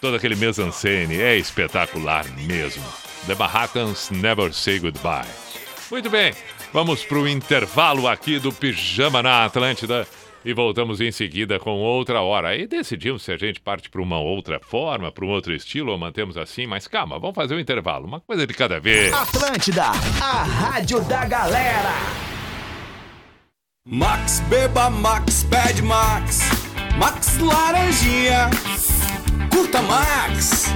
todo 0.01 0.15
aquele 0.15 0.35
mise-en-scène 0.35 1.21
é 1.21 1.37
espetacular 1.37 2.25
mesmo. 2.35 2.83
The 3.27 3.35
Manhattans 3.35 4.09
Never 4.09 4.51
Say 4.51 4.79
Goodbye. 4.79 5.29
Muito 5.91 6.09
bem, 6.09 6.33
vamos 6.73 7.05
para 7.05 7.19
o 7.19 7.27
intervalo 7.27 8.07
aqui 8.07 8.39
do 8.39 8.51
Pijama 8.51 9.21
na 9.21 9.45
Atlântida 9.45 10.07
e 10.43 10.53
voltamos 10.53 10.99
em 10.99 11.11
seguida 11.11 11.59
com 11.59 11.77
outra 11.77 12.21
hora. 12.21 12.49
Aí 12.49 12.65
decidimos 12.65 13.21
se 13.21 13.31
a 13.31 13.37
gente 13.37 13.61
parte 13.61 13.91
para 13.91 14.01
uma 14.01 14.19
outra 14.19 14.59
forma, 14.59 15.11
para 15.11 15.23
um 15.23 15.29
outro 15.29 15.53
estilo 15.53 15.91
ou 15.91 15.99
mantemos 15.99 16.35
assim, 16.35 16.65
mas 16.65 16.87
calma, 16.87 17.19
vamos 17.19 17.35
fazer 17.35 17.53
o 17.53 17.59
intervalo, 17.59 18.07
uma 18.07 18.19
coisa 18.19 18.47
de 18.47 18.53
cada 18.55 18.79
vez. 18.79 19.13
Atlântida, 19.13 19.85
a 20.19 20.43
rádio 20.43 20.99
da 21.01 21.25
galera. 21.25 21.93
Max 23.85 24.39
Beba 24.41 24.89
Max 24.89 25.43
Pede 25.43 25.81
Max 25.81 26.39
Max 26.97 27.39
Laranjinha 27.39 28.49
Curta 29.51 29.81
Max. 29.81 30.73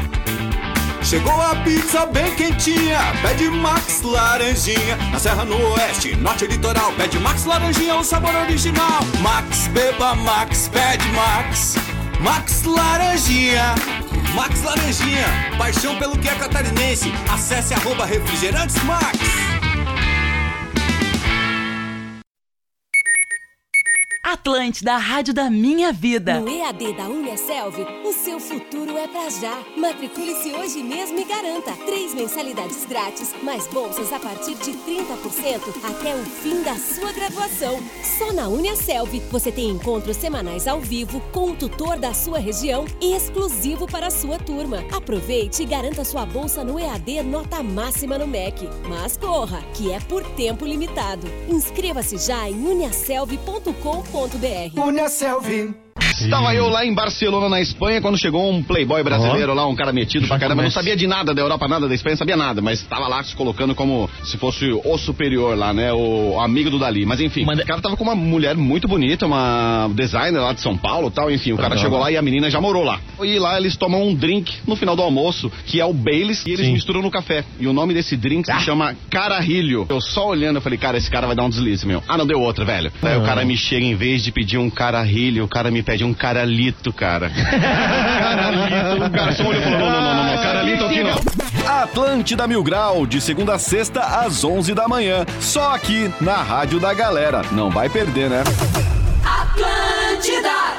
Chegou 1.01 1.39
a 1.39 1.55
pizza 1.57 2.05
bem 2.07 2.33
quentinha 2.35 2.99
Pede 3.21 3.49
Max 3.49 4.01
Laranjinha. 4.01 4.97
Na 5.11 5.19
Serra 5.19 5.45
no 5.45 5.55
Oeste, 5.73 6.15
Norte 6.15 6.47
Litoral 6.47 6.91
Pede 6.93 7.19
Max 7.19 7.45
Laranjinha, 7.45 7.95
o 7.95 8.03
sabor 8.03 8.35
original. 8.35 8.99
Max 9.21 9.67
Beba 9.67 10.15
Max 10.15 10.67
Pede 10.67 11.07
Max. 11.09 11.75
Max 12.19 12.63
Laranjinha. 12.63 13.75
Max 14.33 14.61
Laranjinha 14.63 15.25
Paixão 15.57 15.95
pelo 15.97 16.17
que 16.17 16.27
é 16.27 16.35
catarinense. 16.35 17.13
Acesse 17.31 17.73
arroba 17.73 18.05
refrigerantes 18.05 18.81
Max 18.83 19.44
Atlântida, 24.45 24.93
a 24.93 24.97
rádio 24.97 25.33
da 25.33 25.49
minha 25.49 25.91
vida. 25.91 26.39
No 26.39 26.47
EAD 26.47 26.93
da 26.93 27.05
Uniaselv, 27.05 27.79
o 28.05 28.13
seu 28.13 28.39
futuro 28.39 28.95
é 28.95 29.07
pra 29.07 29.27
já. 29.27 29.57
Matricule-se 29.75 30.51
hoje 30.51 30.83
mesmo 30.83 31.19
e 31.19 31.23
garanta 31.23 31.71
três 31.83 32.13
mensalidades 32.13 32.85
grátis, 32.85 33.33
mais 33.41 33.65
bolsas 33.65 34.13
a 34.13 34.19
partir 34.19 34.53
de 34.53 34.73
30% 34.73 35.61
até 35.83 36.15
o 36.15 36.23
fim 36.25 36.61
da 36.61 36.75
sua 36.75 37.11
graduação. 37.11 37.79
Só 38.19 38.31
na 38.33 38.47
Uniaselv 38.47 39.19
você 39.31 39.51
tem 39.51 39.71
encontros 39.71 40.15
semanais 40.15 40.67
ao 40.67 40.79
vivo 40.79 41.19
com 41.31 41.49
o 41.49 41.55
tutor 41.55 41.97
da 41.97 42.13
sua 42.13 42.37
região 42.37 42.85
e 43.01 43.15
exclusivo 43.15 43.87
para 43.87 44.07
a 44.07 44.11
sua 44.11 44.37
turma. 44.37 44.85
Aproveite 44.95 45.63
e 45.63 45.65
garanta 45.65 46.05
sua 46.05 46.23
bolsa 46.23 46.63
no 46.63 46.79
EAD 46.79 47.23
nota 47.23 47.63
máxima 47.63 48.19
no 48.19 48.27
MEC. 48.27 48.69
Mas 48.87 49.17
corra, 49.17 49.63
que 49.73 49.91
é 49.91 49.99
por 50.01 50.23
tempo 50.35 50.65
limitado. 50.65 51.25
Inscreva-se 51.49 52.19
já 52.19 52.47
em 52.47 52.63
uniaselv.com.br. 52.63 54.34
Uniaselv. 54.75 55.84
Estava 56.05 56.53
eu 56.53 56.67
lá 56.67 56.85
em 56.85 56.93
Barcelona, 56.93 57.47
na 57.47 57.61
Espanha, 57.61 58.01
quando 58.01 58.17
chegou 58.19 58.51
um 58.51 58.61
playboy 58.61 59.01
brasileiro 59.01 59.53
lá, 59.53 59.65
um 59.65 59.75
cara 59.75 59.93
metido 59.93 60.27
pra 60.27 60.37
caramba. 60.37 60.61
Não 60.63 60.69
sabia 60.71 60.95
de 60.95 61.07
nada 61.07 61.33
da 61.33 61.41
Europa, 61.41 61.67
nada 61.69 61.87
da 61.87 61.95
Espanha, 61.95 62.17
sabia 62.17 62.35
nada, 62.35 62.61
mas 62.61 62.81
estava 62.81 63.07
lá 63.07 63.23
se 63.23 63.33
colocando 63.35 63.73
como 63.73 64.09
se 64.23 64.37
fosse 64.37 64.65
o 64.83 64.97
superior 64.97 65.57
lá, 65.57 65.73
né? 65.73 65.93
O 65.93 66.37
amigo 66.39 66.69
do 66.69 66.77
Dali. 66.79 67.05
Mas 67.05 67.21
enfim, 67.21 67.43
o 67.45 67.65
cara 67.65 67.81
tava 67.81 67.95
com 67.95 68.03
uma 68.03 68.15
mulher 68.15 68.55
muito 68.55 68.87
bonita, 68.89 69.25
uma 69.25 69.89
designer 69.93 70.39
lá 70.41 70.51
de 70.53 70.59
São 70.61 70.77
Paulo 70.77 71.09
tal. 71.09 71.31
Enfim, 71.31 71.53
o 71.53 71.57
cara 71.57 71.77
chegou 71.77 71.97
lá 71.99 72.11
e 72.11 72.17
a 72.17 72.21
menina 72.21 72.49
já 72.49 72.59
morou 72.59 72.83
lá. 72.83 72.99
E 73.23 73.39
lá 73.39 73.57
eles 73.57 73.77
tomam 73.77 74.05
um 74.05 74.13
drink 74.13 74.53
no 74.67 74.75
final 74.75 74.95
do 74.97 75.01
almoço, 75.01 75.49
que 75.65 75.79
é 75.79 75.85
o 75.85 75.93
Baileys, 75.93 76.45
e 76.45 76.51
eles 76.51 76.67
misturam 76.67 77.01
no 77.01 77.09
café. 77.11 77.45
E 77.57 77.67
o 77.67 77.73
nome 77.73 77.93
desse 77.93 78.17
drink 78.17 78.45
se 78.45 78.59
chama 78.65 78.95
Carajilho. 79.09 79.85
Eu 79.89 80.01
só 80.01 80.27
olhando, 80.27 80.57
eu 80.57 80.61
falei, 80.61 80.77
cara, 80.77 80.97
esse 80.97 81.09
cara 81.09 81.25
vai 81.27 81.35
dar 81.35 81.43
um 81.43 81.49
deslize, 81.49 81.85
meu. 81.87 82.03
Ah, 82.07 82.17
não 82.17 82.25
deu 82.25 82.39
outra, 82.41 82.65
velho. 82.65 82.91
Aí 83.01 83.17
o 83.17 83.21
Ah. 83.21 83.25
cara 83.25 83.45
me 83.45 83.55
chega, 83.55 83.85
em 83.85 83.95
vez 83.95 84.21
de 84.23 84.31
pedir 84.31 84.57
um 84.57 84.69
carajilho, 84.69 85.43
o 85.43 85.47
cara 85.47 85.71
me 85.71 85.84
pede 85.85 86.03
um 86.03 86.13
caralito, 86.13 86.91
cara. 86.91 87.29
caralito. 87.29 89.05
O 89.05 89.09
garçom 89.09 89.45
olhou 89.45 89.61
e 89.61 89.63
falou, 89.63 89.79
não, 89.79 89.91
não, 89.91 90.01
não, 90.01 90.15
não, 90.15 90.35
não, 90.35 90.41
caralito 90.41 90.85
aqui 90.85 91.03
não. 91.03 91.15
Atlântida 91.81 92.47
Mil 92.47 92.63
Grau, 92.63 93.05
de 93.05 93.21
segunda 93.21 93.53
a 93.55 93.59
sexta 93.59 94.01
às 94.01 94.43
11 94.43 94.73
da 94.73 94.87
manhã. 94.87 95.25
Só 95.39 95.73
aqui 95.73 96.11
na 96.19 96.37
Rádio 96.37 96.79
da 96.79 96.93
Galera. 96.93 97.41
Não 97.51 97.69
vai 97.69 97.87
perder, 97.89 98.29
né? 98.29 98.43
Atlântida! 99.23 100.74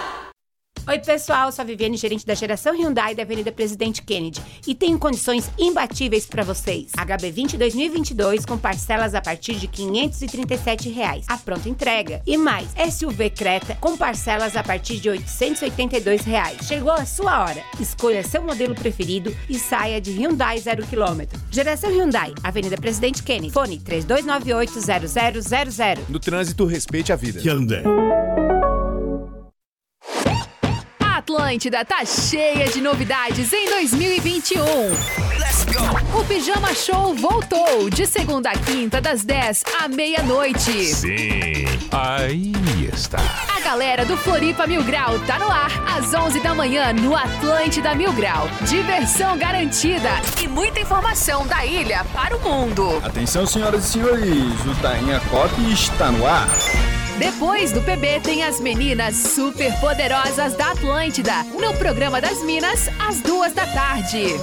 Oi, 0.89 1.01
pessoal, 1.01 1.51
sou 1.51 1.65
a 1.65 1.67
Viviane, 1.67 1.97
gerente 1.97 2.25
da 2.25 2.33
geração 2.33 2.73
Hyundai 2.73 3.13
da 3.13 3.25
Avenida 3.25 3.51
Presidente 3.51 4.03
Kennedy. 4.03 4.41
E 4.65 4.73
tenho 4.73 4.97
condições 5.01 5.51
imbatíveis 5.59 6.27
para 6.27 6.45
vocês. 6.45 6.93
HB20 6.93 7.59
2022 7.59 8.47
com 8.47 8.57
parcelas 8.57 9.13
a 9.13 9.21
partir 9.21 9.57
de 9.57 9.67
537 9.67 10.89
reais. 10.89 11.27
A 11.29 11.37
pronta 11.37 11.69
entrega. 11.69 12.23
E 12.25 12.37
mais, 12.37 12.69
SUV 12.93 13.31
Creta 13.31 13.77
com 13.81 13.97
parcelas 13.97 14.55
a 14.55 14.63
partir 14.63 15.01
de 15.01 15.11
882 15.11 16.23
reais. 16.23 16.59
Chegou 16.63 16.93
a 16.93 17.05
sua 17.05 17.43
hora. 17.43 17.65
Escolha 17.81 18.23
seu 18.23 18.41
modelo 18.41 18.77
preferido 18.77 19.37
e 19.49 19.59
saia 19.59 20.01
de 20.01 20.13
Hyundai 20.13 20.61
0 20.61 20.87
km. 20.87 21.23
Geração 21.51 21.91
Hyundai, 21.91 22.33
Avenida 22.45 22.77
Presidente 22.77 23.25
Kennedy. 23.25 23.53
Fone 23.53 23.81
3298-0000. 23.81 25.99
No 26.09 26.21
trânsito, 26.21 26.65
respeite 26.65 27.13
a 27.13 27.17
vida. 27.17 27.41
A 27.41 28.46
Atlântida 31.27 31.85
tá 31.85 32.05
cheia 32.05 32.69
de 32.69 32.81
novidades 32.81 33.53
em 33.53 33.69
2021. 33.69 34.63
Let's 34.63 35.65
go! 35.65 36.21
O 36.21 36.25
Pijama 36.25 36.73
Show 36.73 37.17
voltou 37.17 37.91
de 37.91 38.07
segunda 38.07 38.51
a 38.51 38.57
quinta, 38.57 39.01
das 39.01 39.25
10 39.25 39.65
à 39.83 39.89
meia-noite. 39.89 40.71
Sim, 40.85 41.65
aí 41.91 42.53
está. 42.95 43.19
A 43.57 43.59
galera 43.59 44.05
do 44.05 44.17
Floripa 44.17 44.69
Mil 44.69 44.85
Grau 44.85 45.19
tá 45.27 45.37
no 45.41 45.51
ar 45.51 45.99
às 45.99 46.15
11 46.15 46.39
da 46.39 46.55
manhã 46.55 46.93
no 46.93 47.17
Atlântida 47.17 47.93
Mil 47.97 48.13
Grau. 48.13 48.49
Diversão 48.61 49.37
garantida 49.37 50.11
e 50.41 50.47
muita 50.47 50.79
informação 50.79 51.45
da 51.49 51.67
ilha 51.67 52.07
para 52.15 52.37
o 52.37 52.41
mundo. 52.41 53.03
Atenção, 53.05 53.45
senhoras 53.45 53.85
e 53.87 53.89
senhores, 53.95 54.65
o 54.65 54.81
Tainha 54.81 55.19
Cop 55.29 55.53
está 55.73 56.13
no 56.13 56.25
ar. 56.25 56.49
Depois 57.19 57.73
do 57.73 57.81
PB 57.81 58.21
tem 58.21 58.45
as 58.45 58.61
meninas 58.61 59.17
super 59.17 59.73
poderosas 59.81 60.55
da 60.55 60.73
Atlântida, 60.73 61.33
no 61.59 61.73
programa 61.79 62.21
das 62.21 62.43
Minas, 62.43 62.91
às 62.99 63.23
duas 63.23 63.55
da 63.55 63.65
tarde. 63.67 64.35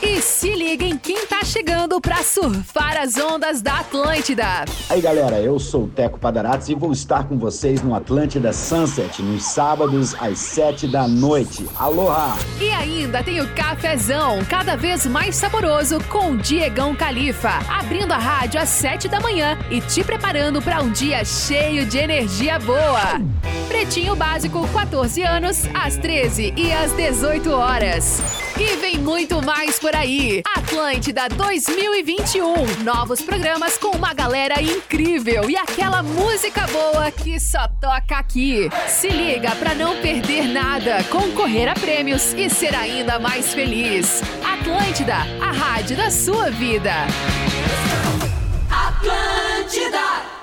E 0.00 0.22
se 0.22 0.54
liguem 0.54 0.96
quem 0.96 1.26
tá 1.26 1.42
chegando 1.44 2.00
pra 2.00 2.22
surfar 2.22 2.96
as 2.96 3.16
ondas 3.16 3.60
da 3.60 3.80
Atlântida. 3.80 4.64
Aí 4.88 5.00
galera, 5.00 5.40
eu 5.40 5.58
sou 5.58 5.84
o 5.84 5.88
Teco 5.88 6.16
Padarates 6.16 6.68
e 6.68 6.76
vou 6.76 6.92
estar 6.92 7.24
com 7.24 7.36
vocês 7.36 7.82
no 7.82 7.92
Atlântida 7.92 8.52
Sunset 8.52 9.20
nos 9.20 9.42
sábados 9.42 10.14
às 10.20 10.38
sete 10.38 10.86
da 10.86 11.08
noite. 11.08 11.68
Aloha! 11.76 12.36
E 12.60 12.70
ainda 12.70 13.20
tem 13.24 13.40
o 13.40 13.52
cafezão, 13.52 14.44
cada 14.48 14.76
vez 14.76 15.06
mais 15.06 15.34
saboroso, 15.34 15.98
com 16.04 16.32
o 16.32 16.36
Diegão 16.36 16.94
Califa, 16.94 17.58
abrindo 17.68 18.12
a 18.12 18.18
rádio 18.18 18.60
às 18.60 18.68
sete 18.68 19.08
da 19.08 19.18
manhã 19.18 19.58
e 19.68 19.80
te 19.80 20.04
preparando 20.04 20.62
para 20.62 20.80
um 20.80 20.90
dia 20.90 21.24
cheio 21.24 21.84
de 21.84 21.98
energia 21.98 22.11
boa. 22.66 23.20
Pretinho 23.68 24.14
Básico, 24.14 24.68
14 24.68 25.22
anos, 25.22 25.62
às 25.72 25.96
13 25.96 26.52
e 26.58 26.70
às 26.70 26.92
18 26.92 27.50
horas. 27.50 28.20
E 28.60 28.76
vem 28.76 28.98
muito 28.98 29.42
mais 29.42 29.78
por 29.78 29.96
aí. 29.96 30.42
Atlântida 30.54 31.26
2021. 31.30 32.82
Novos 32.84 33.22
programas 33.22 33.78
com 33.78 33.96
uma 33.96 34.12
galera 34.12 34.60
incrível 34.60 35.48
e 35.48 35.56
aquela 35.56 36.02
música 36.02 36.66
boa 36.66 37.10
que 37.10 37.40
só 37.40 37.66
toca 37.80 38.18
aqui. 38.18 38.68
Se 38.86 39.08
liga 39.08 39.56
pra 39.56 39.74
não 39.74 39.96
perder 40.02 40.48
nada, 40.48 41.02
concorrer 41.04 41.66
a 41.66 41.74
prêmios 41.74 42.34
e 42.34 42.50
ser 42.50 42.74
ainda 42.74 43.18
mais 43.18 43.54
feliz. 43.54 44.22
Atlântida, 44.44 45.16
a 45.40 45.50
rádio 45.50 45.96
da 45.96 46.10
sua 46.10 46.50
vida. 46.50 46.92
Atlântida! 48.70 50.42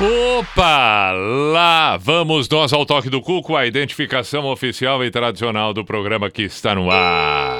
Opa! 0.00 1.12
Lá 1.52 1.98
vamos 1.98 2.48
nós 2.48 2.72
ao 2.72 2.86
toque 2.86 3.10
do 3.10 3.20
cuco, 3.20 3.54
a 3.54 3.66
identificação 3.66 4.46
oficial 4.46 5.04
e 5.04 5.10
tradicional 5.10 5.74
do 5.74 5.84
programa 5.84 6.30
que 6.30 6.42
está 6.42 6.74
no 6.74 6.90
ar. 6.90 7.58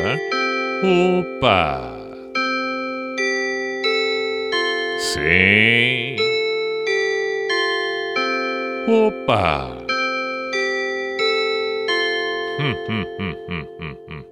Hã? 0.00 0.18
Opa! 1.18 1.94
Sim. 4.98 6.16
Opa! 8.86 9.76
Hum, 12.60 12.74
hum, 12.88 13.04
hum, 13.18 13.34
hum, 13.48 13.66
hum, 13.80 13.96
hum, 14.08 14.24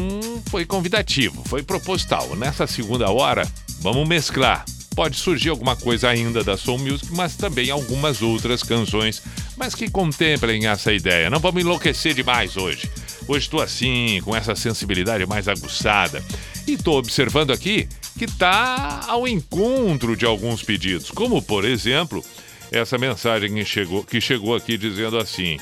foi 0.50 0.66
convidativo, 0.66 1.44
foi 1.46 1.62
proposital. 1.62 2.36
Nessa 2.36 2.66
segunda 2.66 3.08
hora, 3.12 3.48
vamos 3.80 4.08
mesclar. 4.08 4.66
Pode 4.98 5.16
surgir 5.16 5.50
alguma 5.50 5.76
coisa 5.76 6.10
ainda 6.10 6.44
da 6.44 6.58
Soul 6.58 6.80
Music, 6.80 7.14
mas 7.14 7.36
também 7.36 7.70
algumas 7.70 8.24
outras 8.24 8.64
canções, 8.64 9.22
mas 9.56 9.76
que 9.76 9.92
contemplem 9.92 10.66
essa 10.66 10.92
ideia. 10.92 11.30
Não 11.30 11.40
vamos 11.40 11.62
enlouquecer 11.62 12.16
demais 12.16 12.58
hoje. 12.58 12.90
Hoje 13.28 13.46
estou 13.46 13.62
assim, 13.62 14.20
com 14.24 14.36
essa 14.36 14.56
sensibilidade 14.56 15.24
mais 15.28 15.48
aguçada. 15.48 16.26
E 16.66 16.74
estou 16.74 16.98
observando 16.98 17.52
aqui 17.52 17.88
que 18.18 18.26
está 18.26 19.02
ao 19.08 19.28
encontro 19.28 20.18
de 20.18 20.26
alguns 20.26 20.64
pedidos, 20.64 21.12
como 21.12 21.44
por 21.44 21.64
exemplo, 21.64 22.26
essa 22.72 22.98
mensagem 22.98 23.54
que 23.54 23.66
chegou, 23.66 24.04
que 24.04 24.20
chegou 24.20 24.56
aqui 24.56 24.80
dizendo 24.80 25.20
assim: 25.20 25.60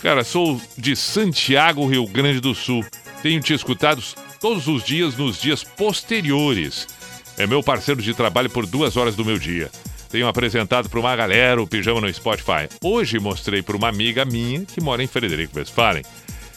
Cara, 0.00 0.24
sou 0.24 0.58
de 0.78 0.96
Santiago, 0.96 1.86
Rio 1.86 2.06
Grande 2.06 2.40
do 2.40 2.54
Sul. 2.54 2.82
Tenho 3.22 3.42
te 3.42 3.52
escutado 3.52 4.02
todos 4.40 4.66
os 4.66 4.82
dias 4.82 5.14
nos 5.14 5.38
dias 5.38 5.62
posteriores. 5.62 6.86
É 7.36 7.46
meu 7.46 7.62
parceiro 7.62 8.00
de 8.00 8.14
trabalho 8.14 8.48
por 8.48 8.66
duas 8.66 8.96
horas 8.96 9.16
do 9.16 9.24
meu 9.24 9.38
dia. 9.38 9.70
Tenho 10.08 10.28
apresentado 10.28 10.88
para 10.88 11.00
uma 11.00 11.16
galera 11.16 11.60
o 11.60 11.66
pijama 11.66 12.00
no 12.00 12.12
Spotify. 12.12 12.68
Hoje 12.82 13.18
mostrei 13.18 13.62
para 13.62 13.76
uma 13.76 13.88
amiga 13.88 14.24
minha 14.24 14.64
que 14.64 14.80
mora 14.80 15.02
em 15.02 15.08
Frederico 15.08 15.58
Westphalen. 15.58 16.04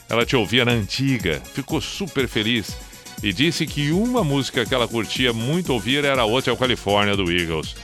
Ela 0.07 0.25
te 0.25 0.35
ouvia 0.35 0.63
na 0.63 0.71
antiga, 0.71 1.41
ficou 1.53 1.81
super 1.81 2.27
feliz 2.27 2.77
e 3.23 3.33
disse 3.33 3.65
que 3.65 3.91
uma 3.91 4.23
música 4.23 4.65
que 4.65 4.73
ela 4.73 4.87
curtia 4.87 5.33
muito 5.33 5.73
ouvir 5.73 6.05
era 6.05 6.25
Hotel 6.25 6.55
California 6.55 7.15
do 7.15 7.31
Eagles. 7.31 7.75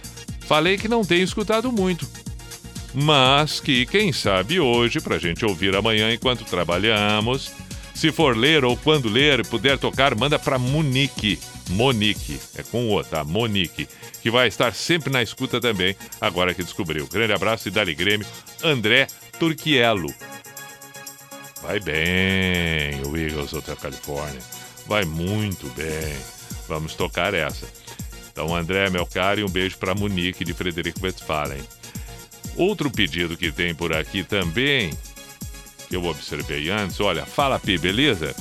Falei 0.42 0.78
que 0.78 0.88
não 0.88 1.04
tenho 1.04 1.24
escutado 1.24 1.72
muito, 1.72 2.08
mas 2.94 3.60
que 3.60 3.86
quem 3.88 4.14
sabe 4.14 4.60
hoje, 4.60 5.00
pra 5.00 5.18
gente 5.18 5.44
ouvir 5.44 5.76
amanhã 5.76 6.14
enquanto 6.14 6.46
trabalhamos, 6.46 7.52
se 7.96 8.12
for 8.12 8.38
ler 8.38 8.64
ou 8.64 8.78
quando 8.78 9.10
ler 9.10 9.46
puder 9.48 9.78
tocar, 9.78 10.16
manda 10.16 10.38
pra 10.38 10.60
Monique. 10.60 11.40
Monique, 11.70 12.40
é 12.56 12.64
com 12.64 12.94
o, 12.94 13.04
tá? 13.04 13.24
Monique, 13.24 13.88
que 14.22 14.30
vai 14.30 14.48
estar 14.48 14.74
sempre 14.74 15.12
na 15.12 15.24
escuta 15.24 15.60
também, 15.60 15.96
agora 16.20 16.54
que 16.54 16.64
descobriu. 16.64 17.08
Grande 17.08 17.34
abraço 17.34 17.68
e 17.68 17.72
dali 17.72 17.96
Grêmio, 17.96 18.28
André 18.64 19.08
Turquielo. 19.40 20.14
Vai 21.62 21.80
bem, 21.80 23.02
o 23.06 23.16
Eagles 23.18 23.54
Hotel 23.54 23.78
Califórnia. 23.78 24.42
Vai 24.86 25.06
muito 25.06 25.68
bem. 25.70 26.16
Vamos 26.68 26.94
tocar 26.94 27.34
essa. 27.34 27.68
Então, 28.32 28.56
André, 28.56 28.90
meu 28.90 29.06
caro, 29.06 29.40
e 29.40 29.44
um 29.44 29.50
beijo 29.50 29.78
para 29.78 29.96
Monique 29.96 30.44
de 30.44 30.54
Frederico 30.54 31.00
Westphalen. 31.04 31.62
Outro 32.58 32.92
pedido 32.92 33.38
que 33.38 33.52
tem 33.52 33.74
por 33.74 33.94
aqui 33.94 34.24
também, 34.24 34.92
que 35.88 35.96
eu 35.96 36.04
observei 36.06 36.70
antes, 36.70 37.00
olha, 37.00 37.26
fala 37.26 37.60
Pi, 37.60 37.78
beleza? 37.78 38.36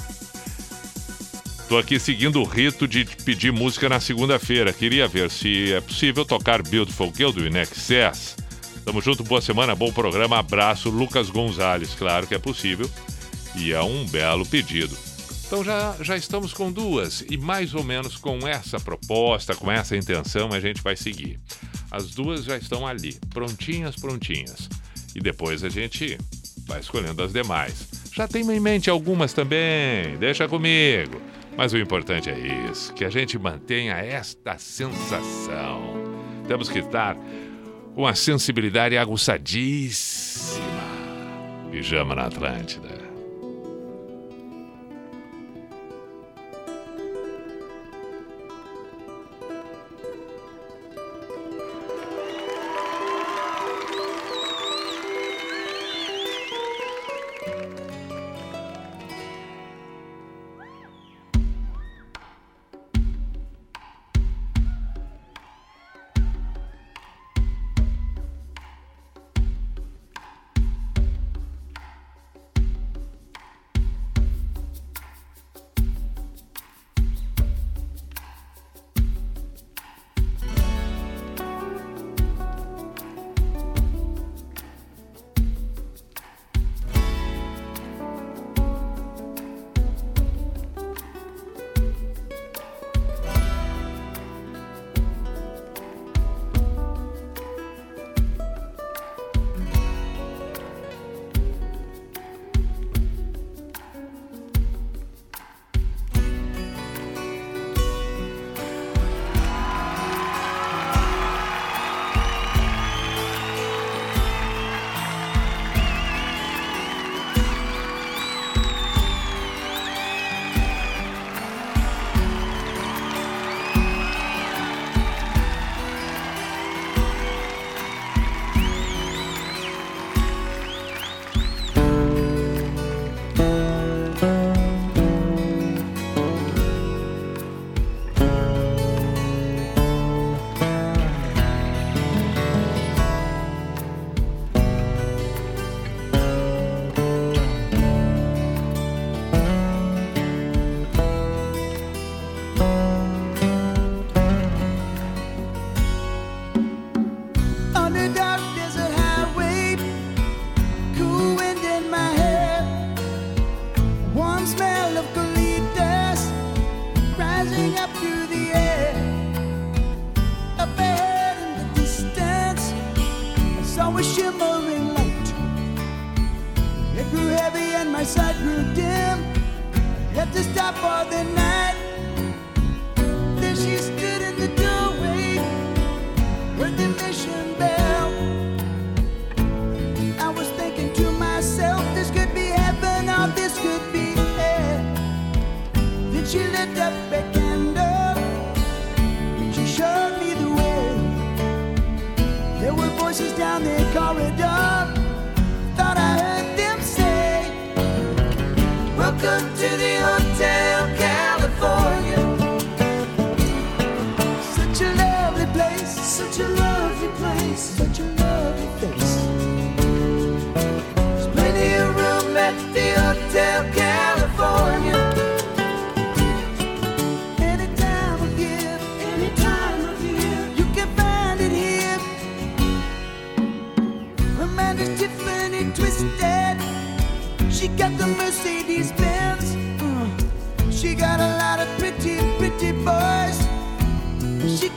Tô 1.72 1.78
aqui 1.78 1.98
seguindo 1.98 2.38
o 2.38 2.44
rito 2.44 2.86
de 2.86 3.02
pedir 3.24 3.50
música 3.50 3.88
na 3.88 3.98
segunda-feira. 3.98 4.74
Queria 4.74 5.08
ver 5.08 5.30
se 5.30 5.72
é 5.72 5.80
possível 5.80 6.22
tocar 6.22 6.60
Beautiful 6.60 7.10
Girl 7.16 7.30
do 7.30 7.46
Inexcess. 7.46 8.36
Tamo 8.84 9.00
junto, 9.00 9.24
boa 9.24 9.40
semana, 9.40 9.74
bom 9.74 9.90
programa, 9.90 10.38
abraço, 10.38 10.90
Lucas 10.90 11.30
Gonzalez. 11.30 11.94
Claro 11.94 12.26
que 12.26 12.34
é 12.34 12.38
possível 12.38 12.90
e 13.56 13.72
é 13.72 13.82
um 13.82 14.06
belo 14.06 14.44
pedido. 14.44 14.94
Então 15.46 15.64
já, 15.64 15.96
já 16.02 16.14
estamos 16.14 16.52
com 16.52 16.70
duas 16.70 17.24
e 17.30 17.38
mais 17.38 17.74
ou 17.74 17.82
menos 17.82 18.18
com 18.18 18.46
essa 18.46 18.78
proposta, 18.78 19.56
com 19.56 19.72
essa 19.72 19.96
intenção 19.96 20.52
a 20.52 20.60
gente 20.60 20.82
vai 20.82 20.94
seguir. 20.94 21.40
As 21.90 22.10
duas 22.10 22.44
já 22.44 22.58
estão 22.58 22.86
ali, 22.86 23.18
prontinhas, 23.32 23.96
prontinhas. 23.96 24.68
E 25.14 25.20
depois 25.20 25.64
a 25.64 25.70
gente 25.70 26.18
vai 26.66 26.80
escolhendo 26.80 27.22
as 27.22 27.32
demais. 27.32 27.88
Já 28.12 28.28
tenho 28.28 28.52
em 28.52 28.60
mente 28.60 28.90
algumas 28.90 29.32
também, 29.32 30.18
deixa 30.18 30.46
comigo. 30.46 31.18
Mas 31.56 31.72
o 31.72 31.78
importante 31.78 32.30
é 32.30 32.38
isso, 32.70 32.92
que 32.94 33.04
a 33.04 33.10
gente 33.10 33.38
mantenha 33.38 33.94
esta 33.94 34.56
sensação. 34.58 35.94
Temos 36.48 36.68
que 36.68 36.78
estar 36.78 37.16
com 37.94 38.06
a 38.06 38.14
sensibilidade 38.14 38.96
aguçadíssima. 38.96 40.62
Pijama 41.70 42.14
na 42.14 42.26
Atlântida. 42.26 42.91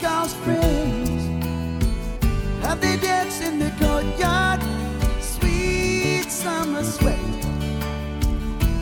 God's 0.05 0.35
friends 0.45 1.21
Have 2.61 2.79
they 2.79 2.95
danced 2.97 3.41
in 3.41 3.57
the 3.57 3.71
courtyard? 3.81 4.61
Sweet 5.19 6.29
summer 6.29 6.83
sweat. 6.83 7.17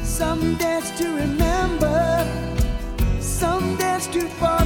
Some 0.04 0.56
dance 0.56 0.92
to 1.00 1.06
remember. 1.24 2.28
Some 3.22 3.78
dance 3.78 4.08
to 4.08 4.22
fall 4.40 4.63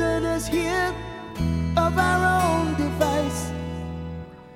prisoners 0.00 0.46
here 0.46 0.94
of 1.76 1.98
our 1.98 2.22
own 2.42 2.74
device. 2.76 3.50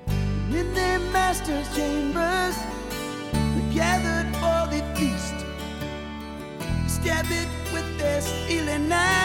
And 0.07 0.55
in 0.55 0.73
their 0.73 0.97
master's 1.13 1.67
chambers, 1.75 2.55
we 3.53 3.61
gathered 3.71 4.29
for 4.41 4.61
the 4.73 4.81
feast. 4.95 5.37
Stab 6.87 7.27
it 7.29 7.49
with 7.71 7.87
their 7.99 8.21
steely 8.21 8.79
knife. 8.89 9.24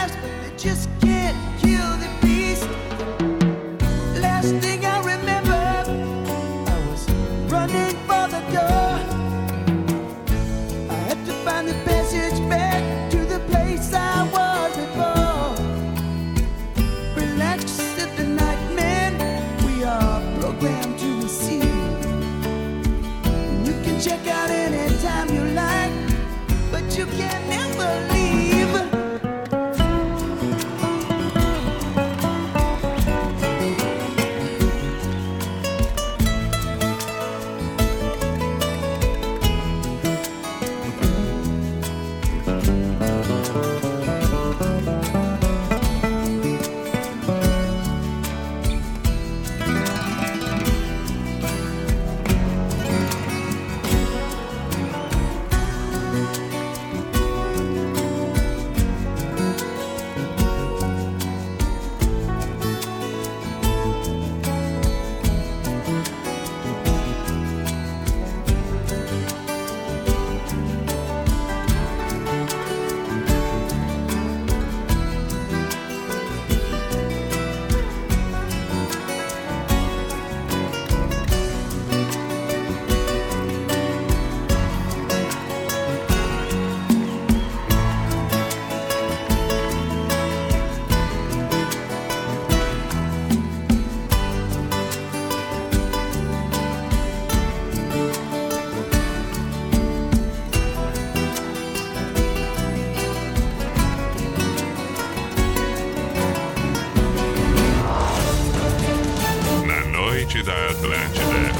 da 110.43 110.53
Atlântida. 110.53 111.51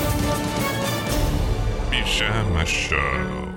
Pijama 1.89 2.65
Show. 2.65 3.50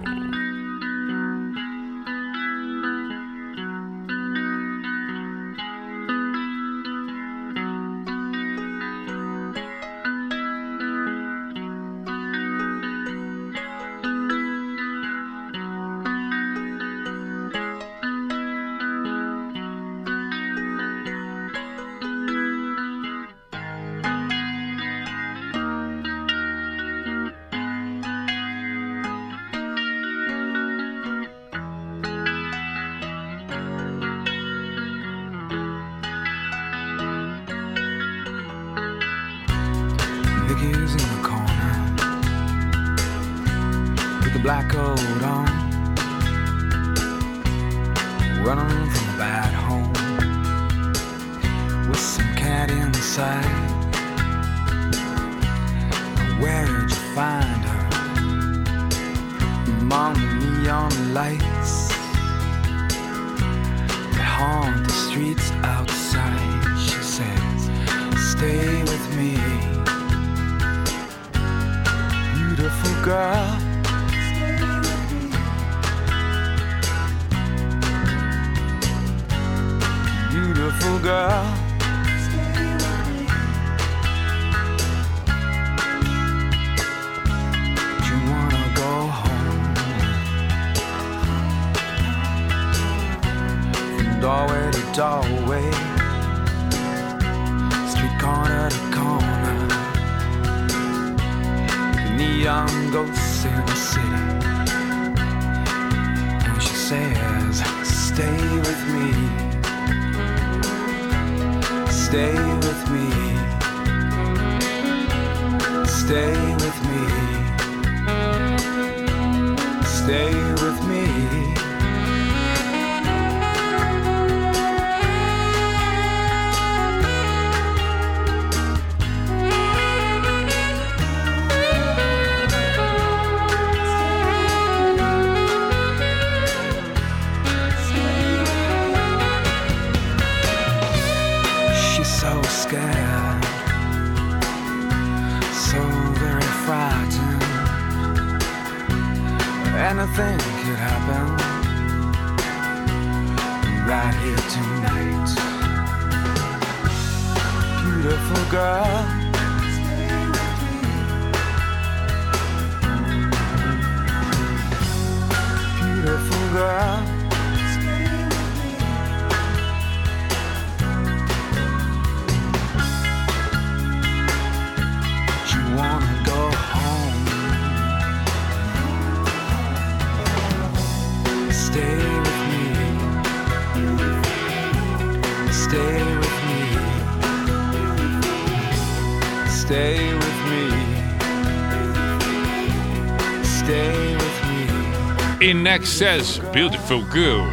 In 195.44 195.66
Excess 195.66 196.38
Beautiful 196.54 197.02
Girl. 197.12 197.44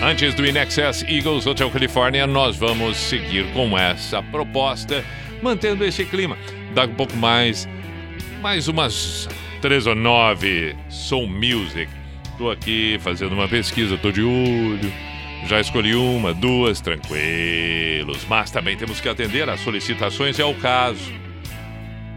Antes 0.03 0.35
do 0.35 0.45
In 0.45 0.59
Excess 0.59 1.03
Eagles 1.09 1.47
Hotel 1.47 1.71
California, 1.71 2.27
nós 2.27 2.59
vamos 2.59 2.99
seguir 2.99 3.51
com 3.55 3.79
essa 3.79 4.23
proposta, 4.23 5.03
mantendo 5.43 5.83
esse 5.83 6.05
clima. 6.05 6.37
Daqui 6.75 6.93
um 6.93 6.97
pouco 6.97 7.17
mais, 7.17 7.67
mais 8.43 8.69
umas 8.69 9.27
três 9.63 9.87
ou 9.87 9.95
nove 9.95 10.77
Soul 10.91 11.27
Music. 11.27 11.91
Tô 12.37 12.51
aqui 12.51 12.99
fazendo 13.01 13.33
uma 13.33 13.49
pesquisa, 13.49 13.97
tô 13.97 14.13
de 14.13 14.21
olho. 14.23 14.93
Já 15.47 15.59
escolhi 15.59 15.95
uma, 15.95 16.35
duas, 16.35 16.83
tranquilos. 16.83 18.27
Mas 18.29 18.51
também 18.51 18.77
temos 18.77 19.01
que 19.01 19.09
atender 19.09 19.49
às 19.49 19.61
solicitações, 19.61 20.39
é 20.39 20.45
o 20.45 20.55
caso. 20.57 21.30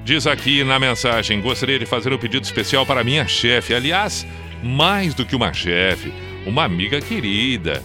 Diz 0.03 0.27
aqui 0.27 0.63
na 0.63 0.77
mensagem: 0.79 1.39
gostaria 1.39 1.79
de 1.79 1.85
fazer 1.85 2.11
um 2.11 2.17
pedido 2.17 2.43
especial 2.43 2.85
para 2.85 3.03
minha 3.03 3.25
chefe. 3.25 3.73
Aliás, 3.73 4.27
mais 4.61 5.13
do 5.13 5.25
que 5.25 5.35
uma 5.35 5.53
chefe, 5.53 6.13
uma 6.45 6.65
amiga 6.65 6.99
querida. 6.99 7.81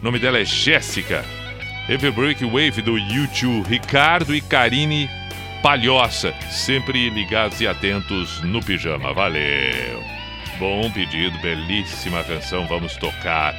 O 0.00 0.04
nome 0.04 0.18
dela 0.18 0.38
é 0.38 0.44
Jéssica. 0.44 1.24
Every 1.88 2.12
Break 2.12 2.44
Wave 2.44 2.82
do 2.82 2.98
YouTube, 2.98 3.68
Ricardo 3.68 4.34
e 4.34 4.40
Karine 4.40 5.08
Palhoça, 5.62 6.32
sempre 6.50 7.10
ligados 7.10 7.60
e 7.60 7.66
atentos 7.66 8.40
no 8.42 8.62
pijama. 8.62 9.12
Valeu! 9.12 10.02
Bom 10.58 10.90
pedido, 10.90 11.38
belíssima 11.38 12.24
canção, 12.24 12.66
vamos 12.66 12.96
tocar. 12.96 13.54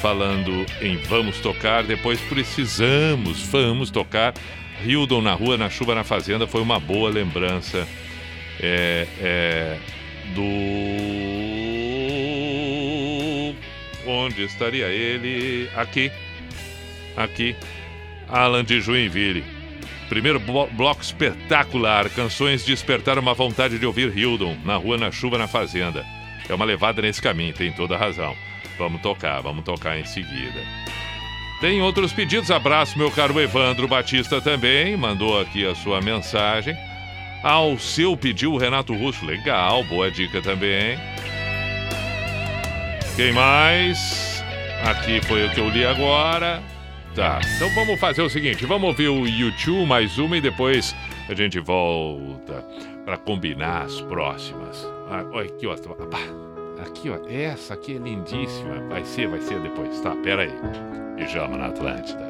Falando 0.00 0.66
em 0.80 0.96
vamos 0.96 1.40
tocar, 1.40 1.82
depois 1.82 2.20
precisamos, 2.22 3.42
vamos 3.46 3.90
tocar. 3.90 4.34
Hildon 4.84 5.20
na 5.22 5.32
rua, 5.34 5.56
na 5.56 5.68
chuva, 5.70 5.94
na 5.94 6.04
fazenda 6.04 6.46
foi 6.46 6.60
uma 6.62 6.78
boa 6.80 7.10
lembrança 7.10 7.86
é, 8.60 9.06
é, 9.20 9.78
do. 12.40 14.10
Onde 14.10 14.42
estaria 14.44 14.86
ele? 14.86 15.68
Aqui. 15.76 16.10
Aqui. 17.16 17.54
Alan 18.28 18.64
de 18.64 18.80
Joinville. 18.80 19.44
Primeiro 20.08 20.40
blo- 20.40 20.68
bloco 20.72 21.02
espetacular. 21.02 22.08
Canções 22.10 22.64
despertaram 22.64 23.22
uma 23.22 23.34
vontade 23.34 23.78
de 23.78 23.86
ouvir 23.86 24.16
Hildon 24.16 24.56
na 24.64 24.76
rua, 24.76 24.96
na 24.98 25.10
chuva, 25.10 25.38
na 25.38 25.46
fazenda. 25.46 26.04
É 26.48 26.54
uma 26.54 26.64
levada 26.64 27.00
nesse 27.02 27.22
caminho, 27.22 27.52
tem 27.54 27.70
toda 27.72 27.96
razão. 27.96 28.34
Vamos 28.76 29.00
tocar, 29.02 29.40
vamos 29.40 29.64
tocar 29.64 29.98
em 29.98 30.04
seguida. 30.04 30.60
Tem 31.60 31.82
outros 31.82 32.12
pedidos. 32.12 32.50
Abraço, 32.50 32.96
meu 32.96 33.10
caro 33.10 33.38
Evandro 33.38 33.86
Batista 33.86 34.40
também. 34.40 34.96
Mandou 34.96 35.38
aqui 35.38 35.66
a 35.66 35.74
sua 35.74 36.00
mensagem. 36.00 36.74
Ao 37.42 37.78
seu 37.78 38.16
pediu 38.16 38.54
o 38.54 38.56
Renato 38.56 38.94
Russo. 38.94 39.26
Legal, 39.26 39.84
boa 39.84 40.10
dica 40.10 40.40
também. 40.40 40.98
Quem 43.14 43.32
mais? 43.32 44.42
Aqui 44.84 45.20
foi 45.26 45.46
o 45.46 45.50
que 45.50 45.60
eu 45.60 45.68
li 45.68 45.84
agora. 45.84 46.62
Tá, 47.14 47.40
então 47.56 47.68
vamos 47.74 48.00
fazer 48.00 48.22
o 48.22 48.30
seguinte: 48.30 48.64
vamos 48.64 48.88
ouvir 48.88 49.08
o 49.08 49.26
YouTube 49.26 49.86
mais 49.86 50.16
uma 50.16 50.38
e 50.38 50.40
depois 50.40 50.94
a 51.28 51.34
gente 51.34 51.58
volta 51.58 52.64
para 53.04 53.18
combinar 53.18 53.82
as 53.82 54.00
próximas. 54.02 54.86
Ah, 55.10 55.24
olha 55.32 55.46
aqui, 55.50 55.66
ó. 55.66 55.74
Aqui, 55.74 57.10
ó. 57.10 57.18
Essa 57.28 57.74
aqui 57.74 57.96
é 57.96 57.98
lindíssima. 57.98 58.88
Vai 58.88 59.04
ser, 59.04 59.28
vai 59.28 59.40
ser 59.40 59.60
depois. 59.60 60.00
Tá, 60.00 60.14
pera 60.22 60.42
aí. 60.42 61.09
Pijama 61.20 61.58
na 61.58 61.68
Atlântida. 61.68 62.26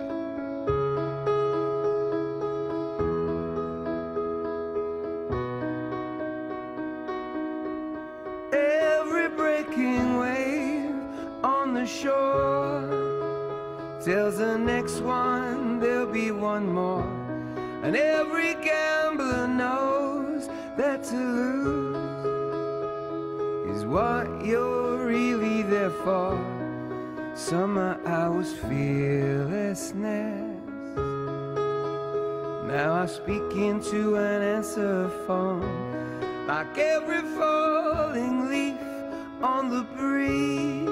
Every 8.52 9.28
breaking 9.28 10.18
wave 10.18 10.92
on 11.44 11.72
the 11.72 11.86
shore 11.86 12.82
tells 14.04 14.38
the 14.38 14.58
next 14.58 15.00
one 15.02 15.78
there'll 15.78 16.12
be 16.12 16.32
one 16.32 16.66
more. 16.66 17.06
And 17.84 17.94
every 17.94 18.54
gambler 18.54 19.46
knows 19.46 20.48
that 20.76 21.04
to 21.04 21.16
lose 21.16 21.96
is 23.70 23.84
what 23.84 24.26
you're 24.44 25.06
really 25.06 25.62
there 25.62 25.90
for. 26.02 26.59
Summer 27.40 27.98
I 28.04 28.28
was 28.28 28.52
fearlessness. 28.52 29.96
Now 32.68 32.92
I 32.92 33.06
speak 33.06 33.56
into 33.56 34.16
an 34.16 34.42
answer 34.42 35.08
phone, 35.26 36.46
like 36.46 36.76
every 36.76 37.22
falling 37.38 38.50
leaf 38.50 38.76
on 39.42 39.70
the 39.70 39.84
breeze. 39.96 40.86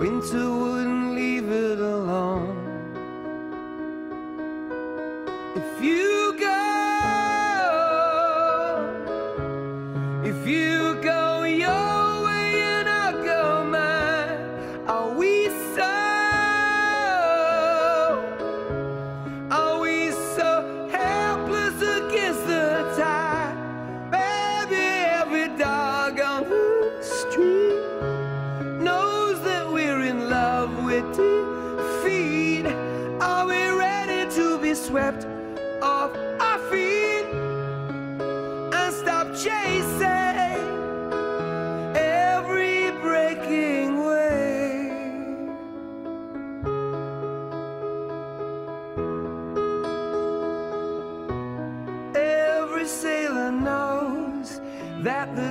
Winter 0.00 0.50
wouldn't 0.50 1.14
leave 1.14 1.48
it 1.48 1.78
alone. 1.78 2.58
If 5.54 5.80
you 5.82 6.36
go, 6.40 6.58
if 10.24 10.44
you 10.46 10.81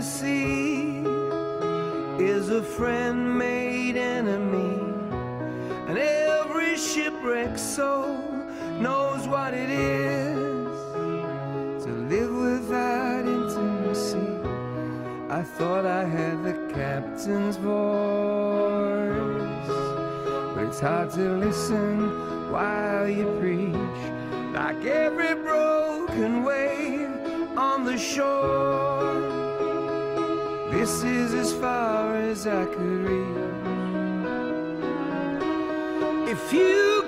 see 0.01 1.03
is 2.19 2.49
a 2.49 2.63
friend 2.63 3.37
made 3.37 3.97
enemy. 3.97 4.79
And 5.87 5.97
every 5.97 6.77
shipwrecked 6.77 7.59
soul 7.59 8.17
knows 8.79 9.27
what 9.27 9.53
it 9.53 9.69
is 9.69 10.75
to 11.83 11.91
live 12.09 12.33
without 12.33 13.25
intimacy. 13.27 14.39
I 15.29 15.43
thought 15.43 15.85
I 15.85 16.03
had 16.03 16.43
the 16.43 16.53
captain's 16.73 17.57
voice, 17.57 17.81
but 20.55 20.63
it's 20.65 20.79
hard 20.79 21.11
to 21.11 21.37
listen 21.37 22.51
while 22.51 23.07
you 23.07 23.25
preach. 23.39 24.01
Like 24.53 24.83
every 24.85 25.35
broken 25.35 26.43
wave 26.43 27.57
on 27.57 27.85
the 27.85 27.97
shore. 27.97 29.40
This 30.81 31.03
is 31.03 31.33
as 31.35 31.53
far 31.53 32.15
as 32.15 32.47
I 32.47 32.65
could 32.65 33.01
reach. 33.07 33.37
If 36.27 36.51
you 36.51 37.00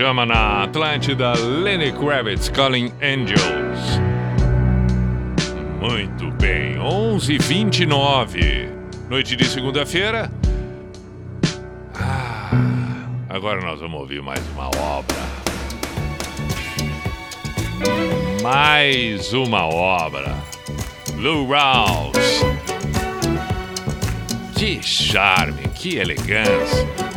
pijama 0.00 0.24
na 0.24 0.62
Atlântida, 0.62 1.34
Lenny 1.34 1.92
Kravitz, 1.92 2.48
Calling 2.48 2.90
Angels. 3.02 4.00
Muito 5.78 6.30
bem, 6.40 6.78
11:29 6.78 7.36
h 7.36 7.48
29 7.48 8.68
noite 9.10 9.36
de 9.36 9.44
segunda-feira. 9.44 10.32
Ah, 11.94 12.50
agora 13.28 13.60
nós 13.60 13.80
vamos 13.80 14.00
ouvir 14.00 14.22
mais 14.22 14.40
uma 14.54 14.68
obra. 14.68 15.18
Mais 18.42 19.34
uma 19.34 19.66
obra. 19.66 20.34
Lou 21.18 21.44
Rouse. 21.44 22.46
Que 24.54 24.82
charme, 24.82 25.68
que 25.74 25.98
elegância. 25.98 27.09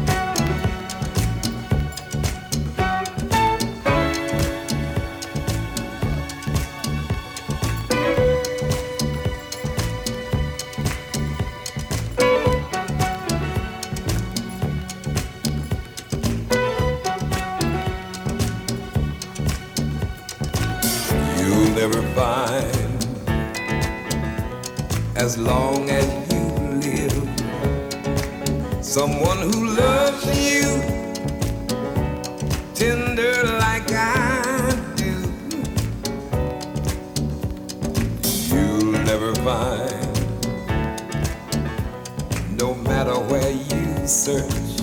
no 42.64 42.74
matter 42.76 43.20
where 43.30 43.52
you 43.52 44.08
search. 44.08 44.80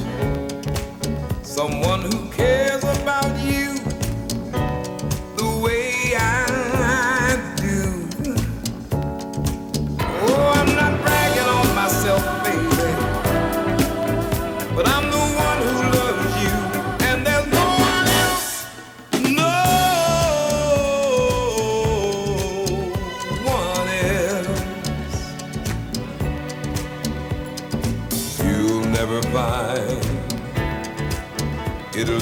Someone 1.43 2.03
who 2.03 2.29
cares 2.29 2.85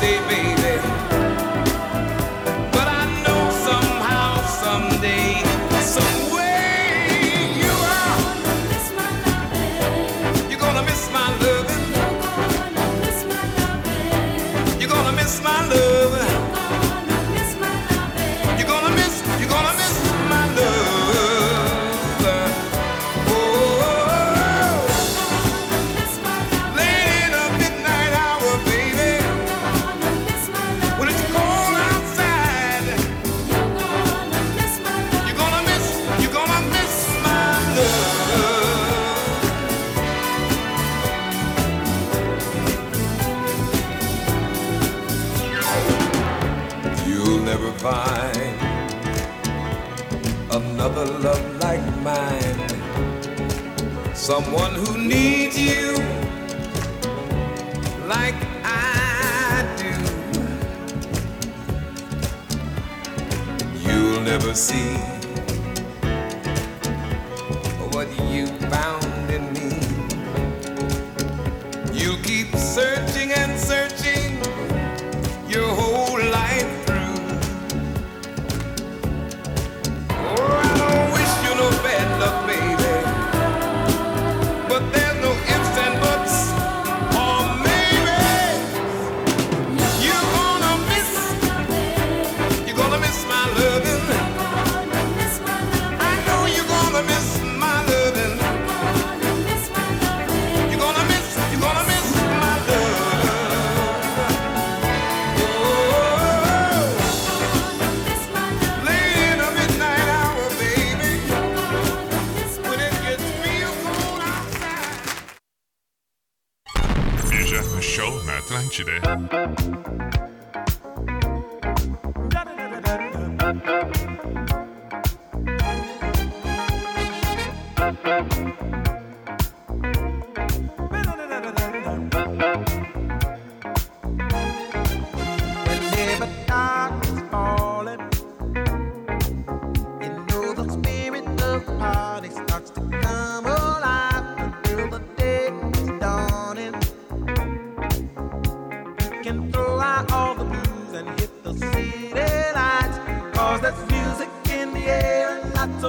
stay 0.00 0.18
baby. 0.28 0.59